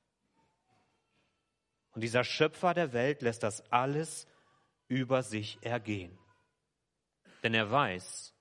Und 1.91 2.01
dieser 2.01 2.23
Schöpfer 2.23 2.73
der 2.73 2.93
Welt 2.93 3.21
lässt 3.21 3.43
das 3.43 3.61
alles 3.71 4.27
über 4.87 5.23
sich 5.23 5.63
ergehen. 5.63 6.17
Denn 7.43 7.53
er 7.53 7.71
weiß, 7.71 8.33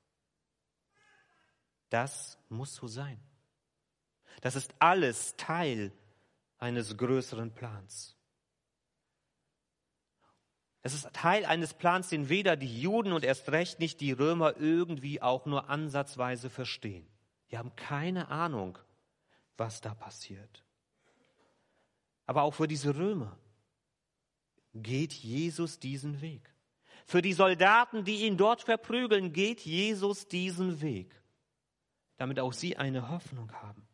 das 1.90 2.38
muss 2.48 2.74
so 2.74 2.86
sein. 2.86 3.20
Das 4.40 4.56
ist 4.56 4.74
alles 4.78 5.36
Teil 5.36 5.92
eines 6.58 6.96
größeren 6.96 7.54
Plans. 7.54 8.17
Es 10.82 10.94
ist 10.94 11.12
Teil 11.12 11.44
eines 11.44 11.74
Plans, 11.74 12.08
den 12.08 12.28
weder 12.28 12.56
die 12.56 12.80
Juden 12.80 13.12
und 13.12 13.24
erst 13.24 13.50
recht 13.50 13.80
nicht 13.80 14.00
die 14.00 14.12
Römer 14.12 14.56
irgendwie 14.58 15.20
auch 15.20 15.44
nur 15.46 15.68
ansatzweise 15.68 16.50
verstehen. 16.50 17.06
Die 17.50 17.58
haben 17.58 17.74
keine 17.76 18.28
Ahnung, 18.28 18.78
was 19.56 19.80
da 19.80 19.94
passiert. 19.94 20.64
Aber 22.26 22.42
auch 22.42 22.54
für 22.54 22.68
diese 22.68 22.96
Römer 22.96 23.36
geht 24.74 25.12
Jesus 25.12 25.78
diesen 25.78 26.20
Weg. 26.20 26.54
Für 27.06 27.22
die 27.22 27.32
Soldaten, 27.32 28.04
die 28.04 28.26
ihn 28.26 28.36
dort 28.36 28.62
verprügeln, 28.62 29.32
geht 29.32 29.60
Jesus 29.60 30.28
diesen 30.28 30.82
Weg, 30.82 31.20
damit 32.18 32.38
auch 32.38 32.52
sie 32.52 32.76
eine 32.76 33.08
Hoffnung 33.08 33.50
haben. 33.52 33.88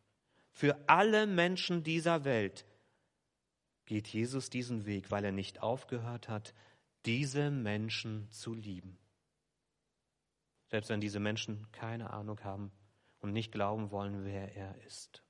Für 0.51 0.89
alle 0.89 1.27
Menschen 1.27 1.85
dieser 1.85 2.25
Welt 2.25 2.67
geht 3.87 4.09
Jesus 4.09 4.51
diesen 4.51 4.85
Weg, 4.85 5.11
weil 5.11 5.25
er 5.25 5.33
nicht 5.33 5.63
aufgehört 5.63 6.29
hat, 6.29 6.55
diese 7.07 7.51
Menschen 7.51 8.31
zu 8.31 8.55
lieben. 8.55 8.99
Selbst 10.69 10.91
wenn 10.91 11.01
diese 11.01 11.21
Menschen 11.21 11.71
keine 11.73 12.11
Ahnung 12.11 12.43
haben 12.43 12.73
und 13.21 13.33
nicht 13.33 13.53
glauben 13.53 13.91
wollen, 13.91 14.25
wer 14.25 14.55
er 14.55 14.77
ist. 14.85 15.23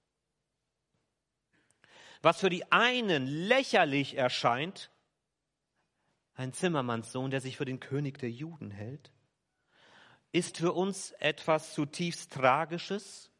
Was 2.22 2.40
für 2.40 2.48
die 2.48 2.70
einen 2.72 3.26
lächerlich 3.26 4.16
erscheint, 4.16 4.90
ein 6.34 6.52
Zimmermannssohn, 6.52 7.30
der 7.30 7.40
sich 7.40 7.56
für 7.56 7.64
den 7.64 7.80
König 7.80 8.18
der 8.18 8.30
Juden 8.30 8.70
hält, 8.70 9.12
ist 10.32 10.56
für 10.56 10.72
uns 10.72 11.12
etwas 11.12 11.74
zutiefst 11.74 12.32
Tragisches 12.32 13.30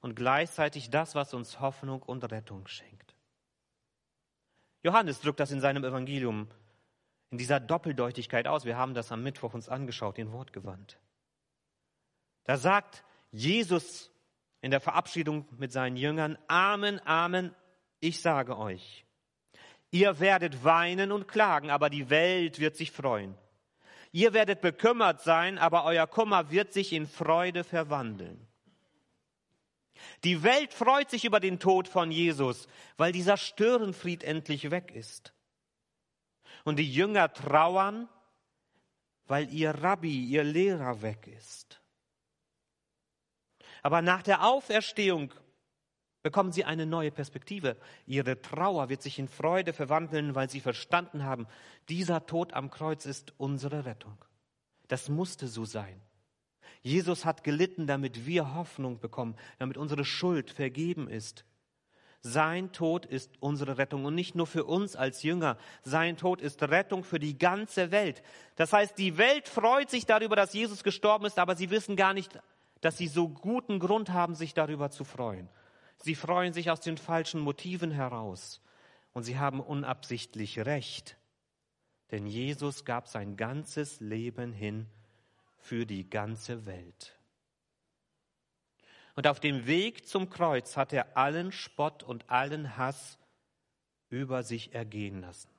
und 0.00 0.14
gleichzeitig 0.14 0.90
das, 0.90 1.14
was 1.14 1.34
uns 1.34 1.60
Hoffnung 1.60 2.02
und 2.02 2.24
Rettung 2.30 2.66
schenkt. 2.66 3.14
Johannes 4.82 5.20
drückt 5.20 5.40
das 5.40 5.50
in 5.50 5.60
seinem 5.60 5.84
Evangelium 5.84 6.48
in 7.30 7.38
dieser 7.38 7.60
Doppeldeutigkeit 7.60 8.46
aus. 8.46 8.64
Wir 8.64 8.76
haben 8.76 8.94
das 8.94 9.12
am 9.12 9.22
Mittwoch 9.22 9.54
uns 9.54 9.68
angeschaut, 9.68 10.16
den 10.16 10.32
Wortgewand. 10.32 10.98
Da 12.44 12.56
sagt 12.56 13.04
Jesus 13.30 14.10
in 14.60 14.70
der 14.70 14.80
Verabschiedung 14.80 15.46
mit 15.56 15.72
seinen 15.72 15.96
Jüngern, 15.96 16.36
Amen, 16.48 17.00
Amen, 17.06 17.54
ich 18.00 18.20
sage 18.20 18.58
euch, 18.58 19.04
ihr 19.90 20.20
werdet 20.20 20.64
weinen 20.64 21.12
und 21.12 21.28
klagen, 21.28 21.70
aber 21.70 21.90
die 21.90 22.10
Welt 22.10 22.58
wird 22.58 22.76
sich 22.76 22.90
freuen. 22.90 23.36
Ihr 24.12 24.32
werdet 24.32 24.60
bekümmert 24.60 25.20
sein, 25.20 25.58
aber 25.58 25.84
euer 25.84 26.06
Kummer 26.06 26.50
wird 26.50 26.72
sich 26.72 26.92
in 26.92 27.06
Freude 27.06 27.62
verwandeln. 27.62 28.46
Die 30.24 30.42
Welt 30.42 30.72
freut 30.72 31.10
sich 31.10 31.24
über 31.24 31.38
den 31.38 31.60
Tod 31.60 31.86
von 31.86 32.10
Jesus, 32.10 32.66
weil 32.96 33.12
dieser 33.12 33.36
Störenfried 33.36 34.24
endlich 34.24 34.70
weg 34.70 34.90
ist. 34.90 35.32
Und 36.64 36.78
die 36.78 36.92
Jünger 36.92 37.32
trauern, 37.32 38.08
weil 39.26 39.52
ihr 39.52 39.70
Rabbi, 39.70 40.24
ihr 40.24 40.44
Lehrer 40.44 41.02
weg 41.02 41.26
ist. 41.26 41.80
Aber 43.82 44.02
nach 44.02 44.22
der 44.22 44.44
Auferstehung 44.44 45.32
bekommen 46.22 46.52
sie 46.52 46.64
eine 46.64 46.86
neue 46.86 47.10
Perspektive. 47.10 47.76
Ihre 48.06 48.40
Trauer 48.42 48.88
wird 48.88 49.02
sich 49.02 49.18
in 49.18 49.28
Freude 49.28 49.72
verwandeln, 49.72 50.34
weil 50.34 50.50
sie 50.50 50.60
verstanden 50.60 51.24
haben, 51.24 51.46
dieser 51.88 52.26
Tod 52.26 52.52
am 52.52 52.70
Kreuz 52.70 53.06
ist 53.06 53.32
unsere 53.38 53.86
Rettung. 53.86 54.22
Das 54.88 55.08
musste 55.08 55.48
so 55.48 55.64
sein. 55.64 56.02
Jesus 56.82 57.24
hat 57.24 57.44
gelitten, 57.44 57.86
damit 57.86 58.26
wir 58.26 58.54
Hoffnung 58.54 59.00
bekommen, 59.00 59.36
damit 59.58 59.76
unsere 59.76 60.04
Schuld 60.04 60.50
vergeben 60.50 61.08
ist, 61.08 61.44
Sein 62.22 62.72
Tod 62.72 63.06
ist 63.06 63.30
unsere 63.40 63.78
Rettung 63.78 64.04
und 64.04 64.14
nicht 64.14 64.34
nur 64.34 64.46
für 64.46 64.64
uns 64.64 64.94
als 64.94 65.22
Jünger. 65.22 65.56
Sein 65.82 66.18
Tod 66.18 66.42
ist 66.42 66.62
Rettung 66.62 67.02
für 67.02 67.18
die 67.18 67.38
ganze 67.38 67.90
Welt. 67.90 68.22
Das 68.56 68.74
heißt, 68.74 68.98
die 68.98 69.16
Welt 69.16 69.48
freut 69.48 69.88
sich 69.88 70.04
darüber, 70.04 70.36
dass 70.36 70.52
Jesus 70.52 70.84
gestorben 70.84 71.24
ist, 71.24 71.38
aber 71.38 71.56
sie 71.56 71.70
wissen 71.70 71.96
gar 71.96 72.12
nicht, 72.12 72.38
dass 72.82 72.98
sie 72.98 73.08
so 73.08 73.28
guten 73.28 73.78
Grund 73.78 74.10
haben, 74.10 74.34
sich 74.34 74.52
darüber 74.52 74.90
zu 74.90 75.04
freuen. 75.04 75.48
Sie 75.96 76.14
freuen 76.14 76.52
sich 76.52 76.70
aus 76.70 76.80
den 76.80 76.98
falschen 76.98 77.40
Motiven 77.40 77.90
heraus 77.90 78.60
und 79.12 79.22
sie 79.22 79.38
haben 79.38 79.60
unabsichtlich 79.60 80.58
recht. 80.58 81.16
Denn 82.10 82.26
Jesus 82.26 82.84
gab 82.84 83.08
sein 83.08 83.36
ganzes 83.36 84.00
Leben 84.00 84.52
hin 84.52 84.86
für 85.58 85.86
die 85.86 86.08
ganze 86.08 86.66
Welt. 86.66 87.19
Und 89.16 89.26
auf 89.26 89.40
dem 89.40 89.66
Weg 89.66 90.06
zum 90.06 90.30
Kreuz 90.30 90.76
hat 90.76 90.92
er 90.92 91.16
allen 91.16 91.52
Spott 91.52 92.02
und 92.02 92.30
allen 92.30 92.76
Hass 92.76 93.18
über 94.08 94.42
sich 94.42 94.74
ergehen 94.74 95.20
lassen. 95.20 95.50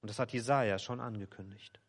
Und 0.00 0.10
das 0.10 0.18
hat 0.18 0.32
Jesaja 0.32 0.78
schon 0.78 1.00
angekündigt. 1.00 1.80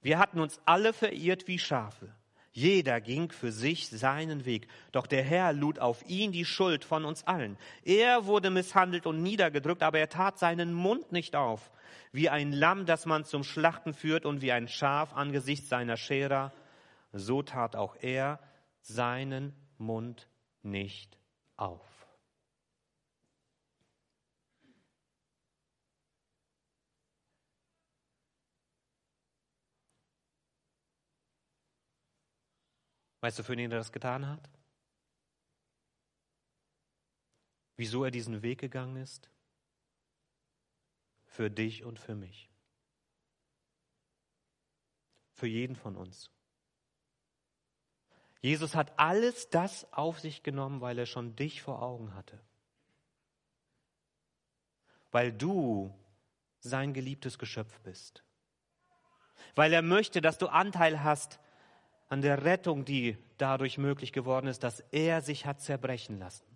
Wir 0.00 0.18
hatten 0.18 0.38
uns 0.38 0.60
alle 0.64 0.92
verirrt 0.92 1.48
wie 1.48 1.58
Schafe. 1.58 2.14
Jeder 2.52 3.02
ging 3.02 3.30
für 3.32 3.52
sich 3.52 3.88
seinen 3.88 4.46
Weg. 4.46 4.68
Doch 4.92 5.06
der 5.06 5.22
Herr 5.22 5.52
lud 5.52 5.78
auf 5.78 6.08
ihn 6.08 6.32
die 6.32 6.46
Schuld 6.46 6.84
von 6.84 7.04
uns 7.04 7.24
allen. 7.24 7.58
Er 7.82 8.24
wurde 8.24 8.48
misshandelt 8.50 9.04
und 9.06 9.22
niedergedrückt, 9.22 9.82
aber 9.82 9.98
er 9.98 10.08
tat 10.08 10.38
seinen 10.38 10.72
Mund 10.72 11.12
nicht 11.12 11.36
auf. 11.36 11.70
Wie 12.12 12.30
ein 12.30 12.52
Lamm, 12.52 12.86
das 12.86 13.04
man 13.04 13.24
zum 13.24 13.44
Schlachten 13.44 13.92
führt 13.92 14.24
und 14.24 14.40
wie 14.40 14.52
ein 14.52 14.68
Schaf 14.68 15.12
angesichts 15.12 15.68
seiner 15.68 15.98
Scherer, 15.98 16.52
so 17.18 17.42
tat 17.42 17.76
auch 17.76 17.96
er 17.96 18.40
seinen 18.80 19.54
Mund 19.78 20.28
nicht 20.62 21.18
auf. 21.56 22.06
Weißt 33.20 33.38
du, 33.38 33.42
für 33.42 33.56
wen 33.56 33.72
er 33.72 33.78
das 33.78 33.90
getan 33.90 34.28
hat? 34.28 34.48
Wieso 37.76 38.04
er 38.04 38.10
diesen 38.10 38.42
Weg 38.42 38.60
gegangen 38.60 38.96
ist? 38.96 39.28
Für 41.24 41.50
dich 41.50 41.84
und 41.84 41.98
für 41.98 42.14
mich. 42.14 42.48
Für 45.32 45.46
jeden 45.46 45.76
von 45.76 45.96
uns. 45.96 46.30
Jesus 48.46 48.76
hat 48.76 48.96
alles 48.96 49.50
das 49.50 49.92
auf 49.92 50.20
sich 50.20 50.44
genommen, 50.44 50.80
weil 50.80 50.96
er 51.00 51.06
schon 51.06 51.34
dich 51.34 51.62
vor 51.62 51.82
Augen 51.82 52.14
hatte. 52.14 52.38
Weil 55.10 55.32
du 55.32 55.92
sein 56.60 56.94
geliebtes 56.94 57.40
Geschöpf 57.40 57.80
bist. 57.80 58.22
Weil 59.56 59.72
er 59.72 59.82
möchte, 59.82 60.20
dass 60.20 60.38
du 60.38 60.46
Anteil 60.46 61.02
hast 61.02 61.40
an 62.08 62.22
der 62.22 62.44
Rettung, 62.44 62.84
die 62.84 63.18
dadurch 63.36 63.78
möglich 63.78 64.12
geworden 64.12 64.46
ist, 64.46 64.62
dass 64.62 64.78
er 64.92 65.22
sich 65.22 65.44
hat 65.44 65.60
zerbrechen 65.60 66.20
lassen. 66.20 66.46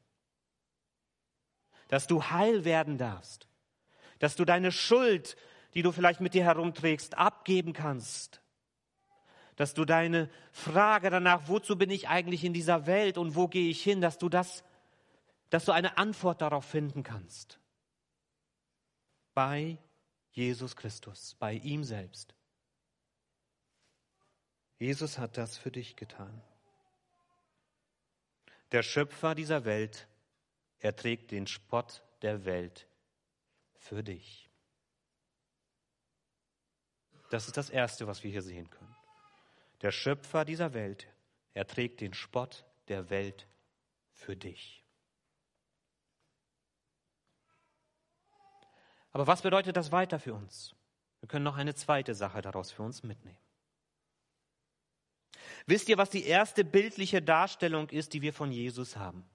Dass 1.89 2.07
du 2.07 2.23
heil 2.23 2.65
werden 2.65 2.99
darfst. 2.99 3.49
Dass 4.21 4.37
du 4.37 4.45
deine 4.45 4.71
Schuld, 4.71 5.35
die 5.75 5.83
du 5.83 5.91
vielleicht 5.91 6.21
mit 6.21 6.35
dir 6.35 6.45
herumträgst, 6.45 7.19
abgeben 7.19 7.73
kannst. 7.73 8.41
Dass 9.61 9.75
du 9.75 9.85
deine 9.85 10.31
Frage 10.53 11.11
danach, 11.11 11.47
wozu 11.49 11.77
bin 11.77 11.91
ich 11.91 12.09
eigentlich 12.09 12.45
in 12.45 12.55
dieser 12.55 12.87
Welt 12.87 13.19
und 13.19 13.35
wo 13.35 13.47
gehe 13.47 13.69
ich 13.69 13.83
hin, 13.83 14.01
dass 14.01 14.17
du 14.17 14.31
das, 14.31 14.65
dass 15.51 15.67
du 15.67 15.73
eine 15.73 15.99
Antwort 15.99 16.41
darauf 16.41 16.65
finden 16.65 17.03
kannst. 17.03 17.61
Bei 19.35 19.77
Jesus 20.31 20.77
Christus, 20.77 21.37
bei 21.39 21.53
ihm 21.53 21.85
selbst. 21.85 22.35
Jesus 24.79 25.19
hat 25.19 25.37
das 25.37 25.59
für 25.59 25.71
dich 25.71 25.95
getan. 25.95 26.41
Der 28.73 28.83
Schöpfer 28.83 29.35
dieser 29.35 29.67
Welt, 29.67 30.09
er 30.79 30.97
trägt 30.97 31.33
den 31.33 31.47
Spott 31.47 32.03
der 32.23 32.47
Welt 32.47 32.89
für 33.77 34.03
dich. 34.03 34.49
Das 37.29 37.47
ist 37.47 37.59
das 37.59 37.69
Erste, 37.69 38.07
was 38.07 38.25
wir 38.25 38.31
hier 38.31 38.41
sehen 38.41 38.71
können. 38.71 38.80
Der 39.83 39.93
Schöpfer 39.93 40.45
dieser 40.45 40.75
Welt, 40.75 41.09
er 41.55 41.67
trägt 41.67 42.01
den 42.01 42.15
Spott 42.15 42.65
der 42.89 43.11
Welt 43.11 43.47
für 44.13 44.37
dich. 44.37 44.85
Aber 49.13 49.27
was 49.27 49.43
bedeutet 49.43 49.77
das 49.77 49.91
weiter 49.91 50.19
für 50.19 50.35
uns? 50.35 50.75
Wir 51.21 51.29
können 51.29 51.45
noch 51.45 51.57
eine 51.57 51.75
zweite 51.75 52.15
Sache 52.15 52.43
daraus 52.43 52.71
für 52.71 52.83
uns 52.83 53.03
mitnehmen. 53.03 53.39
Wisst 55.67 55.89
ihr, 55.89 55.99
was 55.99 56.11
die 56.11 56.25
erste 56.25 56.65
bildliche 56.65 57.23
Darstellung 57.23 57.89
ist, 57.89 58.13
die 58.13 58.23
wir 58.23 58.33
von 58.33 58.53
Jesus 58.53 58.97
haben? 58.97 59.29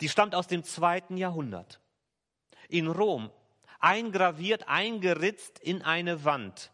Die 0.00 0.08
stammt 0.08 0.34
aus 0.34 0.46
dem 0.46 0.64
zweiten 0.64 1.16
Jahrhundert. 1.16 1.80
In 2.68 2.86
Rom, 2.86 3.30
eingraviert, 3.80 4.68
eingeritzt 4.68 5.58
in 5.58 5.82
eine 5.82 6.24
Wand 6.24 6.72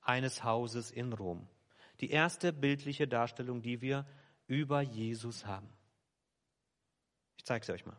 eines 0.00 0.44
Hauses 0.44 0.90
in 0.90 1.12
Rom. 1.12 1.48
Die 2.00 2.10
erste 2.10 2.52
bildliche 2.52 3.06
Darstellung, 3.06 3.62
die 3.62 3.80
wir 3.80 4.06
über 4.46 4.80
Jesus 4.80 5.46
haben. 5.46 5.68
Ich 7.36 7.44
zeige 7.44 7.64
sie 7.64 7.72
euch 7.72 7.86
mal. 7.86 7.98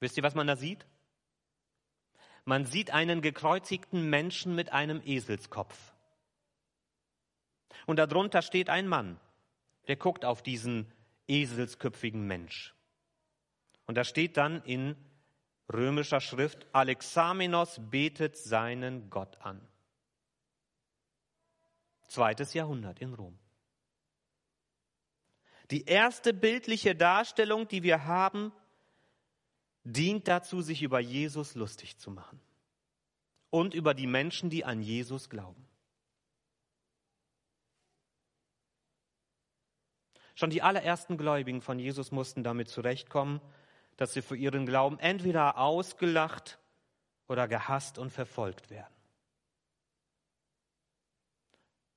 Wisst 0.00 0.16
ihr, 0.16 0.22
was 0.22 0.34
man 0.34 0.46
da 0.46 0.56
sieht? 0.56 0.86
Man 2.44 2.66
sieht 2.66 2.90
einen 2.90 3.22
gekreuzigten 3.22 4.10
Menschen 4.10 4.54
mit 4.54 4.72
einem 4.72 5.00
Eselskopf. 5.04 5.94
Und 7.86 7.96
darunter 7.96 8.42
steht 8.42 8.68
ein 8.68 8.88
Mann, 8.88 9.20
der 9.86 9.96
guckt 9.96 10.24
auf 10.24 10.42
diesen 10.42 10.92
eselsköpfigen 11.28 12.26
Mensch. 12.26 12.74
Und 13.86 13.96
da 13.96 14.04
steht 14.04 14.36
dann 14.36 14.62
in 14.64 14.96
römischer 15.72 16.20
Schrift, 16.20 16.66
Alexamenos 16.72 17.80
betet 17.90 18.36
seinen 18.36 19.10
Gott 19.10 19.40
an. 19.40 19.60
Zweites 22.08 22.54
Jahrhundert 22.54 23.00
in 23.00 23.14
Rom. 23.14 23.38
Die 25.70 25.84
erste 25.84 26.34
bildliche 26.34 26.94
Darstellung, 26.94 27.66
die 27.66 27.82
wir 27.82 28.04
haben, 28.04 28.52
dient 29.84 30.28
dazu, 30.28 30.60
sich 30.60 30.82
über 30.82 31.00
Jesus 31.00 31.54
lustig 31.54 31.98
zu 31.98 32.10
machen 32.10 32.40
und 33.50 33.74
über 33.74 33.94
die 33.94 34.06
Menschen, 34.06 34.50
die 34.50 34.64
an 34.64 34.82
Jesus 34.82 35.30
glauben. 35.30 35.66
Schon 40.34 40.50
die 40.50 40.62
allerersten 40.62 41.18
Gläubigen 41.18 41.60
von 41.60 41.78
Jesus 41.78 42.10
mussten 42.10 42.42
damit 42.42 42.68
zurechtkommen, 42.68 43.40
dass 43.96 44.14
sie 44.14 44.22
für 44.22 44.36
ihren 44.36 44.66
Glauben 44.66 44.98
entweder 44.98 45.58
ausgelacht 45.58 46.58
oder 47.28 47.48
gehasst 47.48 47.98
und 47.98 48.10
verfolgt 48.10 48.70
werden. 48.70 48.94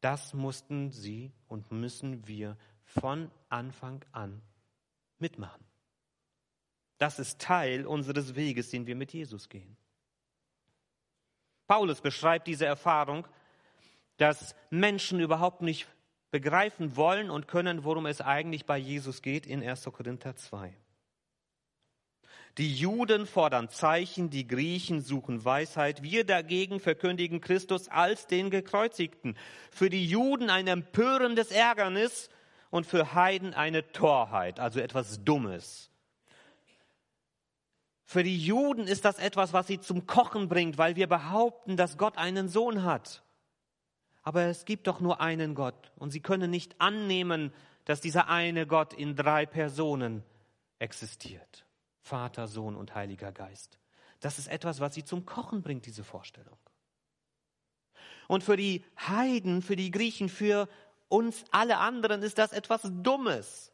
Das 0.01 0.33
mussten 0.33 0.91
sie 0.91 1.31
und 1.47 1.71
müssen 1.71 2.27
wir 2.27 2.57
von 2.83 3.31
Anfang 3.49 4.05
an 4.11 4.41
mitmachen. 5.17 5.65
Das 6.97 7.19
ist 7.19 7.41
Teil 7.41 7.85
unseres 7.85 8.35
Weges, 8.35 8.69
den 8.69 8.87
wir 8.87 8.95
mit 8.95 9.13
Jesus 9.13 9.49
gehen. 9.49 9.75
Paulus 11.67 12.01
beschreibt 12.01 12.47
diese 12.47 12.65
Erfahrung, 12.65 13.27
dass 14.17 14.55
Menschen 14.69 15.19
überhaupt 15.19 15.61
nicht 15.61 15.87
begreifen 16.31 16.95
wollen 16.95 17.29
und 17.29 17.47
können, 17.47 17.83
worum 17.83 18.05
es 18.05 18.21
eigentlich 18.21 18.65
bei 18.65 18.77
Jesus 18.77 19.21
geht 19.21 19.45
in 19.45 19.67
1. 19.67 19.85
Korinther 19.85 20.35
2. 20.35 20.75
Die 22.57 22.73
Juden 22.73 23.25
fordern 23.25 23.67
Zeichen, 23.67 24.29
die 24.29 24.47
Griechen 24.47 25.01
suchen 25.01 25.43
Weisheit. 25.43 26.03
Wir 26.03 26.25
dagegen 26.25 26.79
verkündigen 26.79 27.41
Christus 27.41 27.89
als 27.89 28.27
den 28.27 28.49
Gekreuzigten. 28.49 29.37
Für 29.71 29.89
die 29.89 30.05
Juden 30.05 30.49
ein 30.49 30.67
empörendes 30.67 31.51
Ärgernis 31.51 32.29
und 32.69 32.85
für 32.85 33.13
Heiden 33.13 33.53
eine 33.53 33.91
Torheit, 33.91 34.61
also 34.61 34.79
etwas 34.79 35.23
Dummes. 35.25 35.91
Für 38.05 38.23
die 38.23 38.37
Juden 38.37 38.87
ist 38.87 39.03
das 39.03 39.19
etwas, 39.19 39.51
was 39.51 39.67
sie 39.67 39.81
zum 39.81 40.05
Kochen 40.05 40.47
bringt, 40.47 40.77
weil 40.77 40.95
wir 40.95 41.07
behaupten, 41.07 41.75
dass 41.75 41.97
Gott 41.97 42.17
einen 42.17 42.47
Sohn 42.47 42.83
hat. 42.83 43.23
Aber 44.23 44.43
es 44.43 44.63
gibt 44.63 44.87
doch 44.87 45.01
nur 45.01 45.19
einen 45.19 45.55
Gott 45.55 45.91
und 45.97 46.11
sie 46.11 46.21
können 46.21 46.51
nicht 46.51 46.79
annehmen, 46.79 47.53
dass 47.83 47.99
dieser 47.99 48.29
eine 48.29 48.65
Gott 48.65 48.93
in 48.93 49.15
drei 49.15 49.45
Personen 49.45 50.23
existiert. 50.79 51.65
Vater, 52.05 52.47
Sohn 52.47 52.75
und 52.75 52.93
Heiliger 52.93 53.31
Geist. 53.31 53.79
Das 54.19 54.37
ist 54.37 54.47
etwas, 54.47 54.79
was 54.79 54.93
sie 54.93 55.03
zum 55.03 55.25
Kochen 55.25 55.63
bringt, 55.63 55.87
diese 55.87 56.03
Vorstellung. 56.03 56.59
Und 58.27 58.43
für 58.43 58.57
die 58.57 58.85
Heiden, 58.95 59.63
für 59.63 59.75
die 59.75 59.89
Griechen, 59.89 60.29
für 60.29 60.69
uns 61.09 61.43
alle 61.49 61.79
anderen 61.79 62.21
ist 62.21 62.37
das 62.37 62.53
etwas 62.53 62.83
Dummes. 62.83 63.71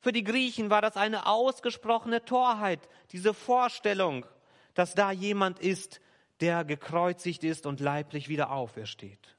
Für 0.00 0.10
die 0.10 0.24
Griechen 0.24 0.70
war 0.70 0.82
das 0.82 0.96
eine 0.96 1.26
ausgesprochene 1.26 2.24
Torheit, 2.24 2.80
diese 3.12 3.32
Vorstellung, 3.32 4.26
dass 4.74 4.96
da 4.96 5.12
jemand 5.12 5.60
ist, 5.60 6.00
der 6.40 6.64
gekreuzigt 6.64 7.44
ist 7.44 7.64
und 7.64 7.78
leiblich 7.78 8.28
wieder 8.28 8.50
aufersteht. 8.50 9.36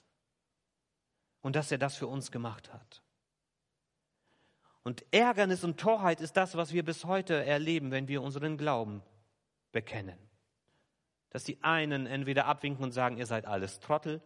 Und 1.41 1.57
dass 1.57 1.73
er 1.73 1.77
das 1.77 1.97
für 1.97 2.07
uns 2.07 2.31
gemacht 2.31 2.71
hat. 2.71 3.02
Und 4.83 5.05
Ärgernis 5.11 5.63
und 5.63 5.79
Torheit 5.79 6.19
ist 6.21 6.35
das, 6.35 6.55
was 6.55 6.73
wir 6.73 6.83
bis 6.83 7.05
heute 7.05 7.45
erleben, 7.45 7.91
wenn 7.91 8.07
wir 8.07 8.21
unseren 8.21 8.57
Glauben 8.57 9.01
bekennen. 9.71 10.17
Dass 11.29 11.43
die 11.43 11.63
einen 11.63 12.05
entweder 12.05 12.45
abwinken 12.45 12.83
und 12.83 12.91
sagen, 12.91 13.17
ihr 13.17 13.25
seid 13.25 13.45
alles 13.45 13.79
Trottel, 13.79 14.21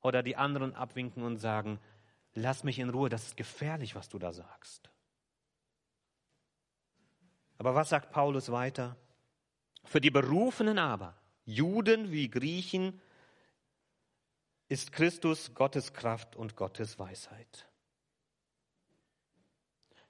oder 0.00 0.22
die 0.22 0.36
anderen 0.36 0.74
abwinken 0.74 1.22
und 1.22 1.38
sagen, 1.38 1.80
lass 2.34 2.64
mich 2.64 2.78
in 2.78 2.90
Ruhe, 2.90 3.08
das 3.08 3.26
ist 3.26 3.36
gefährlich, 3.36 3.94
was 3.94 4.08
du 4.08 4.18
da 4.18 4.32
sagst. 4.32 4.90
Aber 7.58 7.74
was 7.74 7.88
sagt 7.88 8.12
Paulus 8.12 8.52
weiter? 8.52 8.96
Für 9.84 10.00
die 10.00 10.10
Berufenen 10.10 10.78
aber, 10.78 11.16
Juden 11.44 12.12
wie 12.12 12.30
Griechen, 12.30 13.00
ist 14.68 14.92
Christus 14.92 15.54
Gottes 15.54 15.92
Kraft 15.92 16.36
und 16.36 16.54
Gottes 16.54 16.98
Weisheit. 16.98 17.66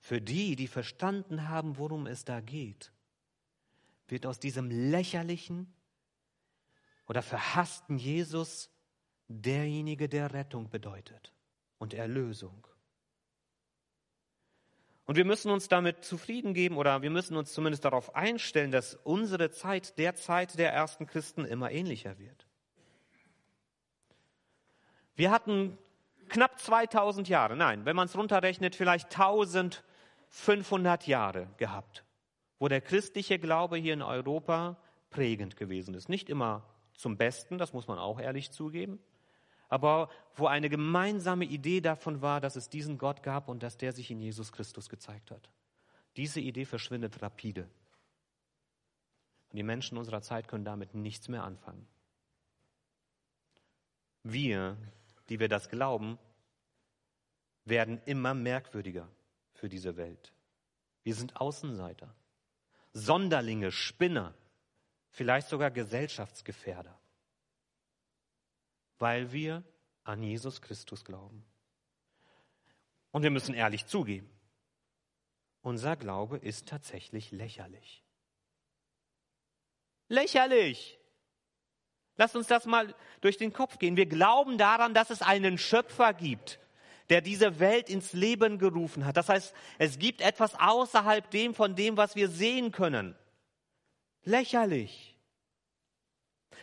Für 0.09 0.23
die, 0.23 0.57
die 0.57 0.68
verstanden 0.68 1.51
haben, 1.51 1.77
worum 1.77 2.07
es 2.07 2.25
da 2.25 2.40
geht, 2.40 2.92
wird 4.07 4.25
aus 4.25 4.40
diesem 4.40 4.71
lächerlichen 4.71 5.71
oder 7.09 7.21
verhassten 7.21 7.99
Jesus 7.99 8.71
derjenige, 9.27 10.09
der 10.09 10.33
Rettung 10.33 10.71
bedeutet 10.71 11.35
und 11.77 11.92
Erlösung. 11.92 12.66
Und 15.05 15.16
wir 15.16 15.27
müssen 15.27 15.51
uns 15.51 15.68
damit 15.68 16.03
zufrieden 16.07 16.55
geben 16.55 16.79
oder 16.79 17.03
wir 17.03 17.11
müssen 17.11 17.37
uns 17.37 17.53
zumindest 17.53 17.85
darauf 17.85 18.16
einstellen, 18.16 18.71
dass 18.71 18.94
unsere 18.94 19.51
Zeit 19.51 19.99
der 19.99 20.14
Zeit 20.14 20.59
der 20.59 20.73
ersten 20.73 21.05
Christen 21.05 21.44
immer 21.44 21.71
ähnlicher 21.71 22.18
wird. 22.18 22.47
Wir 25.16 25.31
hatten 25.31 25.77
knapp 26.31 26.59
2000 26.59 27.29
Jahre, 27.29 27.57
nein, 27.57 27.85
wenn 27.85 27.94
man 27.94 28.07
es 28.07 28.16
runterrechnet, 28.16 28.75
vielleicht 28.75 29.11
1500 30.31 31.07
Jahre 31.07 31.49
gehabt, 31.57 32.05
wo 32.59 32.69
der 32.69 32.81
christliche 32.81 33.38
Glaube 33.38 33.77
hier 33.77 33.95
in 33.95 34.03
Europa 34.03 34.77
prägend 35.11 35.57
gewesen 35.57 35.95
ist. 35.95 36.09
Nicht 36.09 36.29
immer 36.29 36.64
zum 36.95 37.17
Besten, 37.17 37.59
das 37.59 37.73
muss 37.73 37.87
man 37.87 37.99
auch 37.99 38.21
ehrlich 38.21 38.51
zugeben, 38.51 38.99
aber 39.69 40.09
wo 40.35 40.47
eine 40.47 40.69
gemeinsame 40.69 41.45
Idee 41.45 41.81
davon 41.81 42.23
war, 42.23 42.41
dass 42.41 42.57
es 42.57 42.69
diesen 42.69 42.99
Gott 42.99 43.23
gab 43.23 43.49
und 43.49 43.62
dass 43.62 43.77
der 43.77 43.93
sich 43.93 44.11
in 44.11 44.21
Jesus 44.21 44.53
Christus 44.53 44.88
gezeigt 44.88 45.31
hat. 45.31 45.51
Diese 46.17 46.41
Idee 46.41 46.64
verschwindet 46.64 47.23
rapide. 47.23 47.69
Und 49.51 49.57
die 49.57 49.62
Menschen 49.62 49.97
unserer 49.97 50.21
Zeit 50.21 50.49
können 50.49 50.64
damit 50.64 50.95
nichts 50.95 51.29
mehr 51.29 51.45
anfangen. 51.45 51.87
Wir, 54.23 54.77
die 55.29 55.38
wir 55.38 55.49
das 55.49 55.69
glauben, 55.71 56.19
werden 57.64 58.01
immer 58.05 58.35
merkwürdiger 58.35 59.09
für 59.59 59.68
diese 59.68 59.97
Welt. 59.97 60.33
Wir 61.03 61.14
sind 61.14 61.37
Außenseiter, 61.37 62.14
Sonderlinge, 62.92 63.71
Spinner, 63.71 64.35
vielleicht 65.11 65.49
sogar 65.49 65.71
Gesellschaftsgefährder 65.71 66.99
weil 68.99 69.33
wir 69.33 69.62
an 70.05 70.23
Jesus 70.23 70.61
Christus 70.61 71.05
glauben. 71.05 71.44
Und 73.11 73.23
wir 73.23 73.31
müssen 73.31 73.55
ehrlich 73.55 73.87
zugeben, 73.87 74.31
unser 75.62 75.97
Glaube 75.97 76.38
ist 76.38 76.68
tatsächlich 76.68 77.31
lächerlich. 77.31 78.05
Lächerlich! 80.09 80.99
Lasst 82.16 82.37
uns 82.37 82.49
das 82.49 82.66
mal 82.66 82.94
durch 83.21 83.37
den 83.37 83.53
Kopf 83.53 83.79
gehen. 83.79 83.97
Wir 83.97 84.07
glauben 84.07 84.59
daran, 84.59 84.92
dass 84.92 85.11
es 85.11 85.23
einen 85.23 85.57
Schöpfer 85.57 86.14
gibt, 86.14 86.59
der 87.11 87.21
diese 87.21 87.59
Welt 87.59 87.88
ins 87.88 88.12
Leben 88.12 88.59
gerufen 88.59 89.05
hat. 89.07 89.16
Das 89.16 89.29
heißt, 89.29 89.55
es 89.79 89.99
gibt 89.99 90.21
etwas 90.21 90.55
außerhalb 90.59 91.31
dem 91.31 91.55
von 91.55 91.75
dem, 91.75 91.97
was 91.97 92.16
wir 92.16 92.29
sehen 92.29 92.73
können. 92.73 93.14
Lächerlich. 94.25 95.16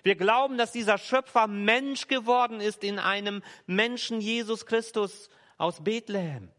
Wir 0.03 0.15
glauben, 0.15 0.57
dass 0.57 0.71
dieser 0.71 0.99
Schöpfer 0.99 1.47
Mensch 1.47 2.07
geworden 2.07 2.61
ist 2.61 2.83
in 2.83 2.99
einem 2.99 3.41
Menschen 3.65 4.21
Jesus 4.21 4.67
Christus 4.67 5.29
aus 5.57 5.83
Bethlehem. 5.83 6.51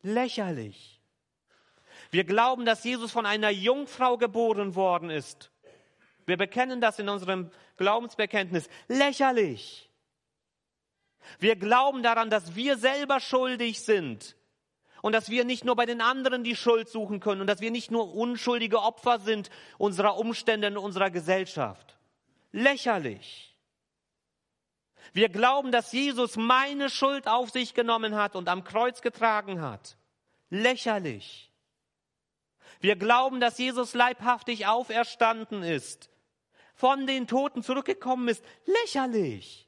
Lächerlich. 0.00 1.00
Wir 2.10 2.24
glauben, 2.24 2.64
dass 2.64 2.84
Jesus 2.84 3.12
von 3.12 3.26
einer 3.26 3.50
Jungfrau 3.50 4.16
geboren 4.16 4.74
worden 4.74 5.10
ist. 5.10 5.50
Wir 6.26 6.36
bekennen 6.36 6.80
das 6.80 6.98
in 6.98 7.08
unserem 7.08 7.50
Glaubensbekenntnis. 7.76 8.68
Lächerlich. 8.88 9.90
Wir 11.38 11.56
glauben 11.56 12.02
daran, 12.02 12.30
dass 12.30 12.54
wir 12.54 12.76
selber 12.76 13.20
schuldig 13.20 13.80
sind 13.80 14.36
und 15.02 15.12
dass 15.12 15.28
wir 15.28 15.44
nicht 15.44 15.64
nur 15.64 15.76
bei 15.76 15.86
den 15.86 16.00
anderen 16.00 16.44
die 16.44 16.56
Schuld 16.56 16.88
suchen 16.88 17.20
können 17.20 17.40
und 17.40 17.46
dass 17.46 17.60
wir 17.60 17.70
nicht 17.70 17.90
nur 17.90 18.14
unschuldige 18.14 18.80
Opfer 18.80 19.18
sind 19.18 19.50
unserer 19.78 20.18
Umstände 20.18 20.68
in 20.68 20.76
unserer 20.76 21.10
Gesellschaft 21.10 21.94
lächerlich. 22.54 23.52
Wir 25.12 25.28
glauben, 25.28 25.70
dass 25.70 25.92
Jesus 25.92 26.36
meine 26.36 26.88
Schuld 26.88 27.28
auf 27.28 27.50
sich 27.50 27.74
genommen 27.74 28.14
hat 28.14 28.36
und 28.36 28.48
am 28.48 28.64
Kreuz 28.64 29.02
getragen 29.02 29.60
hat. 29.60 29.96
Lächerlich. 30.50 31.52
Wir 32.80 32.96
glauben, 32.96 33.40
dass 33.40 33.58
Jesus 33.58 33.94
leibhaftig 33.94 34.66
auferstanden 34.66 35.62
ist, 35.62 36.10
von 36.74 37.06
den 37.06 37.26
Toten 37.26 37.62
zurückgekommen 37.62 38.28
ist. 38.28 38.44
Lächerlich. 38.66 39.63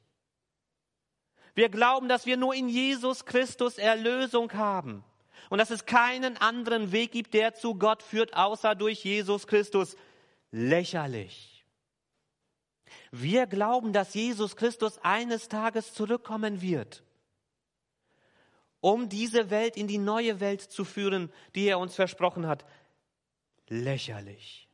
Wir 1.57 1.69
glauben, 1.69 2.07
dass 2.07 2.27
wir 2.27 2.37
nur 2.37 2.53
in 2.53 2.69
Jesus 2.69 3.25
Christus 3.25 3.79
Erlösung 3.79 4.53
haben 4.53 5.03
und 5.49 5.57
dass 5.57 5.71
es 5.71 5.87
keinen 5.87 6.37
anderen 6.37 6.91
Weg 6.91 7.11
gibt, 7.11 7.33
der 7.33 7.55
zu 7.55 7.73
Gott 7.73 8.03
führt, 8.03 8.35
außer 8.35 8.75
durch 8.75 9.03
Jesus 9.03 9.47
Christus. 9.47 9.97
Lächerlich. 10.51 11.65
Wir 13.09 13.47
glauben, 13.47 13.91
dass 13.91 14.13
Jesus 14.13 14.55
Christus 14.55 14.99
eines 14.99 15.47
Tages 15.47 15.95
zurückkommen 15.95 16.61
wird, 16.61 17.01
um 18.79 19.09
diese 19.09 19.49
Welt 19.49 19.77
in 19.77 19.87
die 19.87 19.97
neue 19.97 20.39
Welt 20.39 20.61
zu 20.61 20.85
führen, 20.85 21.33
die 21.55 21.65
er 21.65 21.79
uns 21.79 21.95
versprochen 21.95 22.45
hat. 22.45 22.65
Lächerlich. 23.67 24.69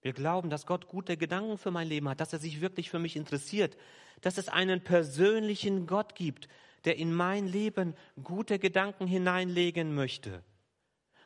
Wir 0.00 0.14
glauben, 0.14 0.48
dass 0.48 0.64
Gott 0.64 0.88
gute 0.88 1.18
Gedanken 1.18 1.58
für 1.58 1.70
mein 1.70 1.88
Leben 1.88 2.08
hat, 2.08 2.20
dass 2.20 2.32
er 2.32 2.38
sich 2.38 2.62
wirklich 2.62 2.88
für 2.88 2.98
mich 2.98 3.16
interessiert, 3.16 3.76
dass 4.22 4.38
es 4.38 4.48
einen 4.48 4.82
persönlichen 4.82 5.86
Gott 5.86 6.14
gibt, 6.14 6.48
der 6.84 6.96
in 6.96 7.14
mein 7.14 7.46
Leben 7.46 7.94
gute 8.22 8.58
Gedanken 8.58 9.06
hineinlegen 9.06 9.94
möchte. 9.94 10.42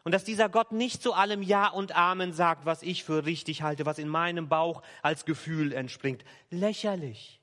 Und 0.04 0.12
dass 0.12 0.24
dieser 0.24 0.48
Gott 0.48 0.70
nicht 0.70 1.02
zu 1.02 1.14
allem 1.14 1.42
Ja 1.42 1.68
und 1.68 1.96
Amen 1.96 2.32
sagt, 2.32 2.64
was 2.64 2.82
ich 2.82 3.02
für 3.02 3.26
richtig 3.26 3.62
halte, 3.62 3.86
was 3.86 3.98
in 3.98 4.08
meinem 4.08 4.48
Bauch 4.48 4.82
als 5.02 5.24
Gefühl 5.24 5.72
entspringt. 5.72 6.24
Lächerlich. 6.50 7.40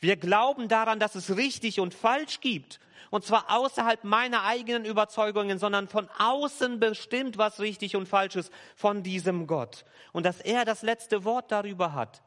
Wir 0.00 0.16
glauben 0.16 0.68
daran, 0.68 1.00
dass 1.00 1.14
es 1.14 1.36
richtig 1.36 1.80
und 1.80 1.94
falsch 1.94 2.40
gibt. 2.40 2.78
Und 3.10 3.24
zwar 3.24 3.46
außerhalb 3.48 4.04
meiner 4.04 4.44
eigenen 4.44 4.84
Überzeugungen, 4.84 5.58
sondern 5.58 5.88
von 5.88 6.10
außen 6.18 6.78
bestimmt, 6.78 7.38
was 7.38 7.58
richtig 7.58 7.96
und 7.96 8.06
falsch 8.06 8.36
ist 8.36 8.52
von 8.76 9.02
diesem 9.02 9.46
Gott. 9.46 9.86
Und 10.12 10.26
dass 10.26 10.40
er 10.42 10.66
das 10.66 10.82
letzte 10.82 11.24
Wort 11.24 11.50
darüber 11.50 11.94
hat. 11.94 12.22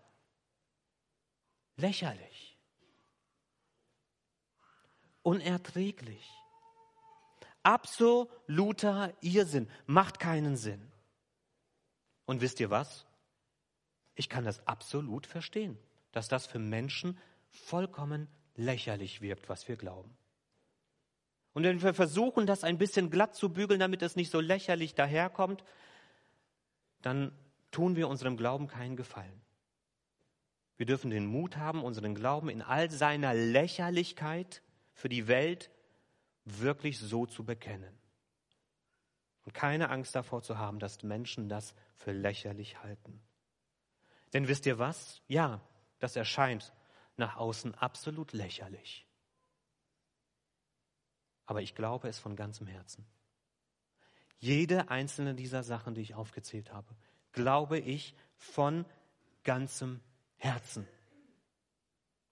Lächerlich. 1.81 2.57
Unerträglich. 5.23 6.29
Absoluter 7.63 9.13
Irrsinn. 9.21 9.67
Macht 9.87 10.19
keinen 10.19 10.57
Sinn. 10.57 10.91
Und 12.25 12.41
wisst 12.41 12.59
ihr 12.59 12.69
was? 12.69 13.07
Ich 14.13 14.29
kann 14.29 14.45
das 14.45 14.65
absolut 14.67 15.25
verstehen, 15.25 15.77
dass 16.11 16.27
das 16.27 16.45
für 16.45 16.59
Menschen 16.59 17.17
vollkommen 17.49 18.27
lächerlich 18.55 19.21
wirkt, 19.21 19.49
was 19.49 19.67
wir 19.67 19.75
glauben. 19.75 20.15
Und 21.53 21.63
wenn 21.63 21.81
wir 21.81 21.95
versuchen, 21.95 22.45
das 22.45 22.63
ein 22.63 22.77
bisschen 22.77 23.09
glatt 23.09 23.35
zu 23.35 23.49
bügeln, 23.49 23.79
damit 23.79 24.03
es 24.03 24.15
nicht 24.15 24.29
so 24.29 24.39
lächerlich 24.39 24.93
daherkommt, 24.93 25.63
dann 27.01 27.35
tun 27.71 27.95
wir 27.95 28.07
unserem 28.07 28.37
Glauben 28.37 28.67
keinen 28.67 28.95
Gefallen. 28.95 29.41
Wir 30.81 30.87
dürfen 30.87 31.11
den 31.11 31.27
Mut 31.27 31.57
haben, 31.57 31.83
unseren 31.83 32.15
Glauben 32.15 32.49
in 32.49 32.63
all 32.63 32.89
seiner 32.89 33.35
Lächerlichkeit 33.35 34.63
für 34.95 35.09
die 35.09 35.27
Welt 35.27 35.69
wirklich 36.43 36.97
so 36.97 37.27
zu 37.27 37.45
bekennen. 37.45 37.95
Und 39.45 39.53
keine 39.53 39.91
Angst 39.91 40.15
davor 40.15 40.41
zu 40.41 40.57
haben, 40.57 40.79
dass 40.79 41.03
Menschen 41.03 41.49
das 41.49 41.75
für 41.93 42.13
lächerlich 42.13 42.81
halten. 42.81 43.21
Denn 44.33 44.47
wisst 44.47 44.65
ihr 44.65 44.79
was? 44.79 45.21
Ja, 45.27 45.61
das 45.99 46.15
erscheint 46.15 46.73
nach 47.15 47.35
außen 47.35 47.75
absolut 47.75 48.33
lächerlich. 48.33 49.05
Aber 51.45 51.61
ich 51.61 51.75
glaube 51.75 52.07
es 52.07 52.17
von 52.17 52.35
ganzem 52.35 52.65
Herzen. 52.65 53.05
Jede 54.39 54.89
einzelne 54.89 55.35
dieser 55.35 55.61
Sachen, 55.61 55.93
die 55.93 56.01
ich 56.01 56.15
aufgezählt 56.15 56.73
habe, 56.73 56.95
glaube 57.33 57.77
ich 57.77 58.15
von 58.35 58.83
ganzem 59.43 60.01
Herzen. 60.41 60.87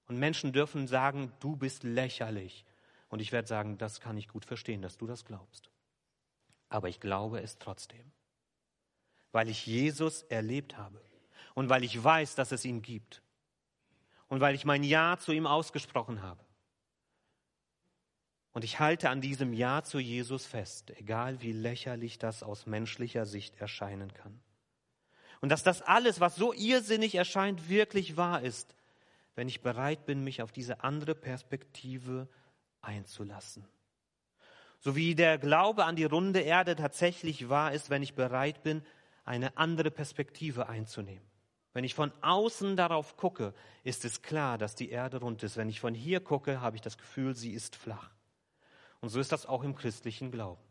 Und 0.08 0.18
Menschen 0.18 0.52
dürfen 0.52 0.88
sagen, 0.88 1.32
du 1.40 1.56
bist 1.56 1.84
lächerlich. 1.84 2.66
Und 3.10 3.20
ich 3.20 3.32
werde 3.32 3.48
sagen, 3.48 3.78
das 3.78 4.02
kann 4.02 4.18
ich 4.18 4.28
gut 4.28 4.46
verstehen, 4.46 4.82
dass 4.82 4.98
du 4.98 5.06
das 5.06 5.26
glaubst. 5.26 5.70
Aber 6.70 6.90
ich 6.90 7.00
glaube 7.00 7.40
es 7.42 7.60
trotzdem, 7.60 8.12
weil 9.32 9.50
ich 9.50 9.66
Jesus 9.68 10.24
erlebt 10.24 10.78
habe 10.78 11.00
und 11.54 11.70
weil 11.70 11.84
ich 11.84 12.04
weiß, 12.04 12.36
dass 12.36 12.52
es 12.52 12.66
ihn 12.66 12.82
gibt 12.82 13.22
und 14.28 14.40
weil 14.40 14.56
ich 14.56 14.66
mein 14.66 14.84
Ja 14.84 15.18
zu 15.18 15.32
ihm 15.32 15.46
ausgesprochen 15.46 16.22
habe. 16.24 16.44
Und 18.54 18.64
ich 18.64 18.80
halte 18.80 19.10
an 19.10 19.22
diesem 19.22 19.54
Ja 19.54 19.84
zu 19.84 20.00
Jesus 20.00 20.48
fest, 20.48 20.92
egal 20.98 21.42
wie 21.42 21.52
lächerlich 21.52 22.18
das 22.18 22.42
aus 22.42 22.66
menschlicher 22.66 23.28
Sicht 23.28 23.56
erscheinen 23.58 24.12
kann. 24.16 24.40
Und 25.42 25.50
dass 25.50 25.64
das 25.64 25.82
alles, 25.82 26.20
was 26.20 26.36
so 26.36 26.54
irrsinnig 26.54 27.16
erscheint, 27.16 27.70
wirklich 27.70 28.18
wahr 28.18 28.42
ist, 28.42 28.76
wenn 29.36 29.48
ich 29.48 29.62
bereit 29.62 30.06
bin, 30.06 30.24
mich 30.24 30.42
auf 30.42 30.52
diese 30.52 30.84
andere 30.84 31.16
Perspektive 31.16 32.28
einzulassen. 32.82 33.66
So 34.80 34.96
wie 34.96 35.16
der 35.16 35.38
Glaube 35.38 35.86
an 35.86 35.96
die 35.96 36.06
runde 36.06 36.40
Erde 36.40 36.76
tatsächlich 36.76 37.50
wahr 37.50 37.74
ist, 37.74 37.90
wenn 37.90 38.04
ich 38.04 38.16
bereit 38.16 38.64
bin, 38.64 38.82
eine 39.26 39.58
andere 39.58 39.92
Perspektive 39.92 40.68
einzunehmen. 40.68 41.30
Wenn 41.74 41.84
ich 41.84 41.94
von 41.94 42.12
außen 42.22 42.76
darauf 42.76 43.16
gucke, 43.16 43.54
ist 43.84 44.04
es 44.04 44.22
klar, 44.22 44.58
dass 44.58 44.76
die 44.76 44.90
Erde 44.90 45.20
rund 45.20 45.44
ist. 45.44 45.56
Wenn 45.56 45.70
ich 45.70 45.80
von 45.80 45.94
hier 45.94 46.20
gucke, 46.20 46.62
habe 46.62 46.76
ich 46.76 46.82
das 46.82 46.98
Gefühl, 46.98 47.36
sie 47.36 47.52
ist 47.52 47.76
flach. 47.76 48.10
Und 49.02 49.10
so 49.10 49.20
ist 49.20 49.32
das 49.32 49.46
auch 49.46 49.64
im 49.64 49.76
christlichen 49.76 50.32
Glauben. 50.32 50.62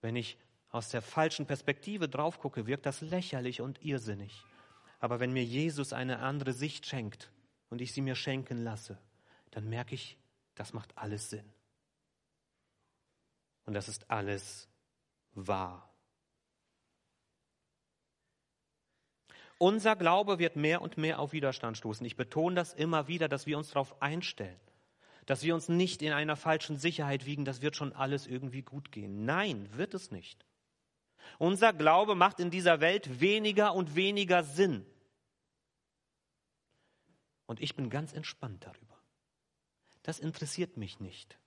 Wenn 0.00 0.16
ich 0.16 0.38
aus 0.72 0.88
der 0.88 1.02
falschen 1.02 1.46
Perspektive 1.46 2.08
drauf 2.08 2.40
gucke, 2.40 2.66
wirkt 2.66 2.86
das 2.86 3.00
lächerlich 3.00 3.60
und 3.60 3.84
irrsinnig. 3.84 4.42
Aber 4.98 5.20
wenn 5.20 5.32
mir 5.32 5.44
Jesus 5.44 5.92
eine 5.92 6.18
andere 6.18 6.52
Sicht 6.52 6.86
schenkt 6.86 7.30
und 7.70 7.80
ich 7.80 7.92
sie 7.92 8.00
mir 8.00 8.14
schenken 8.14 8.64
lasse, 8.64 8.98
dann 9.50 9.68
merke 9.68 9.94
ich, 9.94 10.18
das 10.54 10.72
macht 10.72 10.96
alles 10.98 11.30
Sinn. 11.30 11.48
Und 13.64 13.74
das 13.74 13.88
ist 13.88 14.10
alles 14.10 14.68
wahr. 15.34 15.88
Unser 19.58 19.94
Glaube 19.94 20.40
wird 20.40 20.56
mehr 20.56 20.82
und 20.82 20.98
mehr 20.98 21.20
auf 21.20 21.32
Widerstand 21.32 21.76
stoßen. 21.76 22.04
Ich 22.04 22.16
betone 22.16 22.56
das 22.56 22.72
immer 22.74 23.06
wieder, 23.06 23.28
dass 23.28 23.46
wir 23.46 23.56
uns 23.56 23.68
darauf 23.68 24.02
einstellen 24.02 24.58
dass 25.26 25.42
wir 25.42 25.54
uns 25.54 25.68
nicht 25.68 26.02
in 26.02 26.12
einer 26.12 26.36
falschen 26.36 26.76
Sicherheit 26.76 27.26
wiegen, 27.26 27.44
das 27.44 27.62
wird 27.62 27.76
schon 27.76 27.92
alles 27.92 28.26
irgendwie 28.26 28.62
gut 28.62 28.90
gehen. 28.90 29.24
Nein, 29.24 29.68
wird 29.72 29.94
es 29.94 30.10
nicht. 30.10 30.44
Unser 31.38 31.72
Glaube 31.72 32.14
macht 32.14 32.40
in 32.40 32.50
dieser 32.50 32.80
Welt 32.80 33.20
weniger 33.20 33.74
und 33.74 33.94
weniger 33.94 34.42
Sinn. 34.42 34.86
Und 37.46 37.60
ich 37.60 37.74
bin 37.76 37.90
ganz 37.90 38.12
entspannt 38.12 38.64
darüber. 38.64 38.98
Das 40.02 40.18
interessiert 40.18 40.76
mich 40.76 41.00
nicht. 41.00 41.38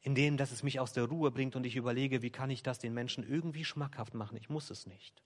Indem, 0.00 0.36
dass 0.36 0.50
es 0.50 0.62
mich 0.62 0.80
aus 0.80 0.92
der 0.92 1.04
Ruhe 1.04 1.30
bringt 1.30 1.54
und 1.54 1.64
ich 1.64 1.76
überlege, 1.76 2.22
wie 2.22 2.30
kann 2.30 2.50
ich 2.50 2.62
das 2.62 2.78
den 2.78 2.94
Menschen 2.94 3.28
irgendwie 3.28 3.64
schmackhaft 3.64 4.14
machen. 4.14 4.36
Ich 4.36 4.48
muss 4.48 4.70
es 4.70 4.86
nicht. 4.86 5.22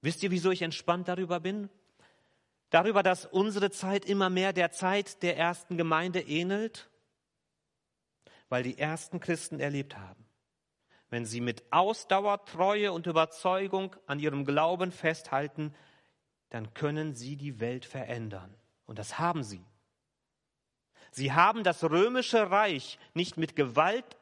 Wisst 0.00 0.22
ihr, 0.22 0.30
wieso 0.30 0.50
ich 0.50 0.62
entspannt 0.62 1.08
darüber 1.08 1.40
bin? 1.40 1.68
darüber, 2.74 3.04
dass 3.04 3.24
unsere 3.24 3.70
Zeit 3.70 4.04
immer 4.04 4.30
mehr 4.30 4.52
der 4.52 4.72
Zeit 4.72 5.22
der 5.22 5.36
ersten 5.36 5.76
Gemeinde 5.76 6.20
ähnelt, 6.20 6.90
weil 8.48 8.62
die 8.62 8.78
ersten 8.78 9.20
Christen 9.20 9.60
erlebt 9.60 9.96
haben. 9.96 10.24
Wenn 11.10 11.26
sie 11.26 11.40
mit 11.40 11.64
Ausdauer, 11.70 12.44
Treue 12.44 12.92
und 12.92 13.06
Überzeugung 13.06 13.94
an 14.06 14.18
ihrem 14.18 14.44
Glauben 14.44 14.90
festhalten, 14.90 15.74
dann 16.50 16.74
können 16.74 17.14
sie 17.14 17.36
die 17.36 17.60
Welt 17.60 17.84
verändern. 17.84 18.54
Und 18.86 18.98
das 18.98 19.18
haben 19.18 19.42
sie. 19.42 19.64
Sie 21.10 21.32
haben 21.32 21.62
das 21.62 21.84
römische 21.84 22.50
Reich 22.50 22.98
nicht 23.12 23.36
mit 23.36 23.54
Gewalt 23.54 24.16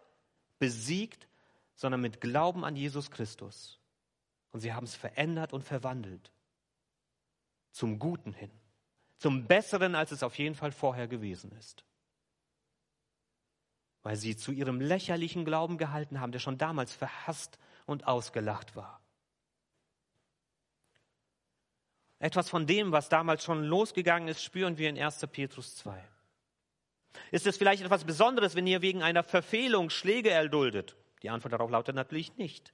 besiegt, 0.59 1.27
sondern 1.75 2.01
mit 2.01 2.21
Glauben 2.21 2.65
an 2.65 2.77
Jesus 2.77 3.11
Christus. 3.11 3.81
Und 4.51 4.61
sie 4.61 4.73
haben 4.73 4.85
es 4.85 4.95
verändert 4.95 5.53
und 5.53 5.63
verwandelt 5.65 6.31
zum 7.71 7.99
Guten 7.99 8.35
hin, 8.35 8.51
zum 9.17 9.47
Besseren, 9.47 9.95
als 9.95 10.13
es 10.13 10.23
auf 10.23 10.39
jeden 10.39 10.55
Fall 10.55 10.73
vorher 10.73 11.09
gewesen 11.09 11.53
ist. 11.53 11.85
Weil 14.03 14.17
sie 14.17 14.37
zu 14.37 14.53
ihrem 14.53 14.81
lächerlichen 14.81 15.45
Glauben 15.45 15.79
gehalten 15.79 16.21
haben, 16.21 16.33
der 16.33 16.41
schon 16.41 16.59
damals 16.59 16.93
verhasst 16.93 17.59
und 17.87 18.07
ausgelacht 18.07 18.75
war. 18.75 19.01
Etwas 22.19 22.49
von 22.49 22.67
dem, 22.67 22.93
was 22.93 23.09
damals 23.09 23.43
schon 23.43 23.65
losgegangen 23.65 24.29
ist, 24.29 24.43
spüren 24.45 24.79
wir 24.79 24.89
in 24.89 24.99
1. 24.99 25.27
Petrus 25.33 25.77
2. 25.77 26.03
Ist 27.31 27.47
es 27.47 27.57
vielleicht 27.57 27.83
etwas 27.83 28.05
Besonderes, 28.05 28.55
wenn 28.55 28.67
ihr 28.67 28.81
wegen 28.81 29.03
einer 29.03 29.25
Verfehlung 29.25 29.91
Schläge 29.91 30.31
erduldet? 30.31 30.97
Die 31.23 31.31
Antwort 31.31 31.53
darauf 31.53 31.71
lautet 31.71 31.97
natürlich 31.97 32.37
nicht. 32.37 32.73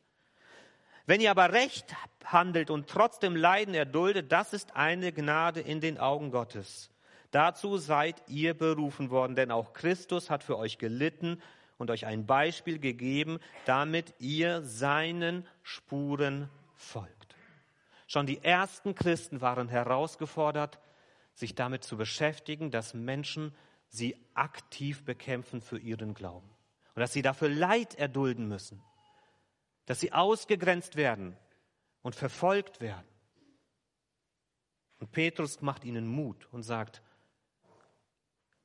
Wenn 1.06 1.22
ihr 1.22 1.30
aber 1.30 1.52
recht 1.52 1.86
handelt 2.24 2.68
und 2.68 2.88
trotzdem 2.88 3.34
Leiden 3.34 3.72
erduldet, 3.74 4.30
das 4.30 4.52
ist 4.52 4.76
eine 4.76 5.12
Gnade 5.12 5.60
in 5.60 5.80
den 5.80 5.96
Augen 5.96 6.30
Gottes. 6.30 6.90
Dazu 7.30 7.76
seid 7.76 8.22
ihr 8.28 8.54
berufen 8.54 9.10
worden, 9.10 9.36
denn 9.36 9.50
auch 9.50 9.72
Christus 9.72 10.30
hat 10.30 10.42
für 10.42 10.56
euch 10.56 10.78
gelitten 10.78 11.42
und 11.76 11.90
euch 11.90 12.06
ein 12.06 12.26
Beispiel 12.26 12.78
gegeben, 12.78 13.38
damit 13.66 14.14
ihr 14.18 14.62
seinen 14.62 15.46
Spuren 15.62 16.48
folgt. 16.74 17.36
Schon 18.06 18.26
die 18.26 18.42
ersten 18.42 18.94
Christen 18.94 19.40
waren 19.40 19.68
herausgefordert, 19.68 20.78
sich 21.34 21.54
damit 21.54 21.84
zu 21.84 21.96
beschäftigen, 21.96 22.70
dass 22.70 22.94
Menschen 22.94 23.54
sie 23.88 24.16
aktiv 24.34 25.04
bekämpfen 25.04 25.60
für 25.60 25.78
ihren 25.78 26.14
Glauben 26.14 26.48
und 26.94 27.00
dass 27.00 27.12
sie 27.12 27.22
dafür 27.22 27.48
Leid 27.50 27.94
erdulden 27.94 28.48
müssen 28.48 28.82
dass 29.88 30.00
sie 30.00 30.12
ausgegrenzt 30.12 30.96
werden 30.96 31.34
und 32.02 32.14
verfolgt 32.14 32.82
werden. 32.82 33.08
Und 34.98 35.12
Petrus 35.12 35.62
macht 35.62 35.82
ihnen 35.82 36.06
Mut 36.06 36.46
und 36.52 36.62
sagt, 36.62 37.00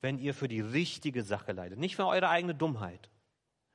wenn 0.04 0.20
ihr 0.20 0.34
für 0.34 0.50
die 0.50 0.60
richtige 0.60 1.24
Sache 1.24 1.54
leidet, 1.54 1.80
nicht 1.80 1.96
für 1.96 2.06
eure 2.06 2.28
eigene 2.28 2.54
Dummheit, 2.54 3.10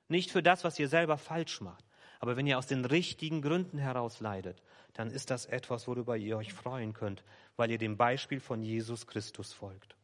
nicht 0.08 0.30
für 0.30 0.42
das, 0.42 0.62
was 0.62 0.78
ihr 0.78 0.88
selber 0.88 1.16
falsch 1.16 1.62
macht, 1.62 1.84
aber 2.20 2.36
wenn 2.36 2.46
ihr 2.46 2.58
aus 2.58 2.66
den 2.66 2.84
richtigen 2.84 3.40
Gründen 3.40 3.78
heraus 3.78 4.20
leidet, 4.20 4.62
dann 4.92 5.10
ist 5.10 5.30
das 5.30 5.46
etwas, 5.46 5.88
worüber 5.88 6.18
ihr 6.18 6.36
euch 6.36 6.52
freuen 6.52 6.92
könnt, 6.92 7.24
weil 7.56 7.70
ihr 7.70 7.78
dem 7.78 7.96
Beispiel 7.96 8.40
von 8.40 8.62
Jesus 8.62 9.06
Christus 9.06 9.54
folgt. 9.54 9.96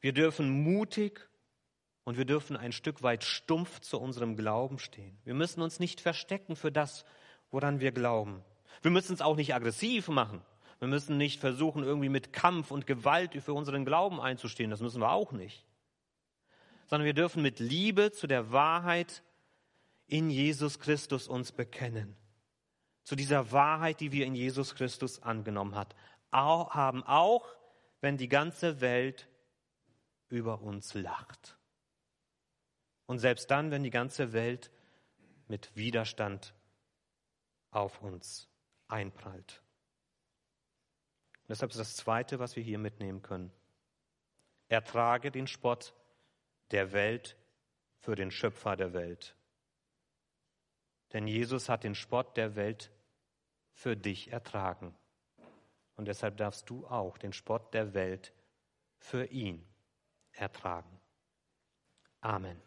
Wir 0.00 0.14
dürfen 0.14 0.48
mutig 0.48 1.28
und 2.04 2.16
wir 2.16 2.24
dürfen 2.24 2.56
ein 2.56 2.72
Stück 2.72 3.02
weit 3.02 3.22
stumpf 3.22 3.80
zu 3.80 4.00
unserem 4.00 4.34
Glauben 4.34 4.78
stehen. 4.78 5.18
Wir 5.24 5.34
müssen 5.34 5.60
uns 5.60 5.78
nicht 5.78 6.00
verstecken 6.00 6.56
für 6.56 6.72
das, 6.72 7.04
woran 7.50 7.80
wir 7.80 7.92
glauben. 7.92 8.42
Wir 8.80 8.90
müssen 8.90 9.12
es 9.12 9.20
auch 9.20 9.36
nicht 9.36 9.54
aggressiv 9.54 10.08
machen. 10.08 10.40
Wir 10.78 10.88
müssen 10.88 11.16
nicht 11.16 11.40
versuchen, 11.40 11.82
irgendwie 11.82 12.08
mit 12.08 12.32
Kampf 12.32 12.70
und 12.70 12.86
Gewalt 12.86 13.34
für 13.42 13.54
unseren 13.54 13.84
Glauben 13.84 14.20
einzustehen. 14.20 14.70
Das 14.70 14.80
müssen 14.80 15.00
wir 15.00 15.10
auch 15.10 15.32
nicht. 15.32 15.64
Sondern 16.86 17.06
wir 17.06 17.14
dürfen 17.14 17.42
mit 17.42 17.58
Liebe 17.58 18.12
zu 18.12 18.26
der 18.26 18.52
Wahrheit 18.52 19.22
in 20.06 20.30
Jesus 20.30 20.78
Christus 20.78 21.28
uns 21.28 21.50
bekennen. 21.52 22.16
Zu 23.02 23.16
dieser 23.16 23.52
Wahrheit, 23.52 24.00
die 24.00 24.12
wir 24.12 24.26
in 24.26 24.34
Jesus 24.34 24.74
Christus 24.74 25.22
angenommen 25.22 25.74
hat, 25.74 25.94
haben, 26.32 27.02
auch 27.04 27.46
wenn 28.00 28.18
die 28.18 28.28
ganze 28.28 28.80
Welt 28.80 29.28
über 30.28 30.60
uns 30.60 30.94
lacht. 30.94 31.56
Und 33.06 33.20
selbst 33.20 33.50
dann, 33.50 33.70
wenn 33.70 33.84
die 33.84 33.90
ganze 33.90 34.32
Welt 34.32 34.70
mit 35.48 35.74
Widerstand 35.76 36.54
auf 37.70 38.02
uns 38.02 38.48
einprallt. 38.88 39.62
Und 41.46 41.50
deshalb 41.50 41.70
ist 41.70 41.78
das 41.78 41.94
Zweite, 41.94 42.40
was 42.40 42.56
wir 42.56 42.62
hier 42.64 42.78
mitnehmen 42.78 43.22
können. 43.22 43.52
Ertrage 44.66 45.30
den 45.30 45.46
Spott 45.46 45.94
der 46.72 46.90
Welt 46.90 47.36
für 47.98 48.16
den 48.16 48.32
Schöpfer 48.32 48.76
der 48.76 48.92
Welt. 48.92 49.36
Denn 51.12 51.28
Jesus 51.28 51.68
hat 51.68 51.84
den 51.84 51.94
Spott 51.94 52.36
der 52.36 52.56
Welt 52.56 52.90
für 53.70 53.96
dich 53.96 54.32
ertragen. 54.32 54.92
Und 55.94 56.08
deshalb 56.08 56.36
darfst 56.36 56.68
du 56.68 56.84
auch 56.88 57.16
den 57.16 57.32
Spott 57.32 57.72
der 57.74 57.94
Welt 57.94 58.32
für 58.98 59.26
ihn 59.26 59.64
ertragen. 60.32 61.00
Amen. 62.20 62.65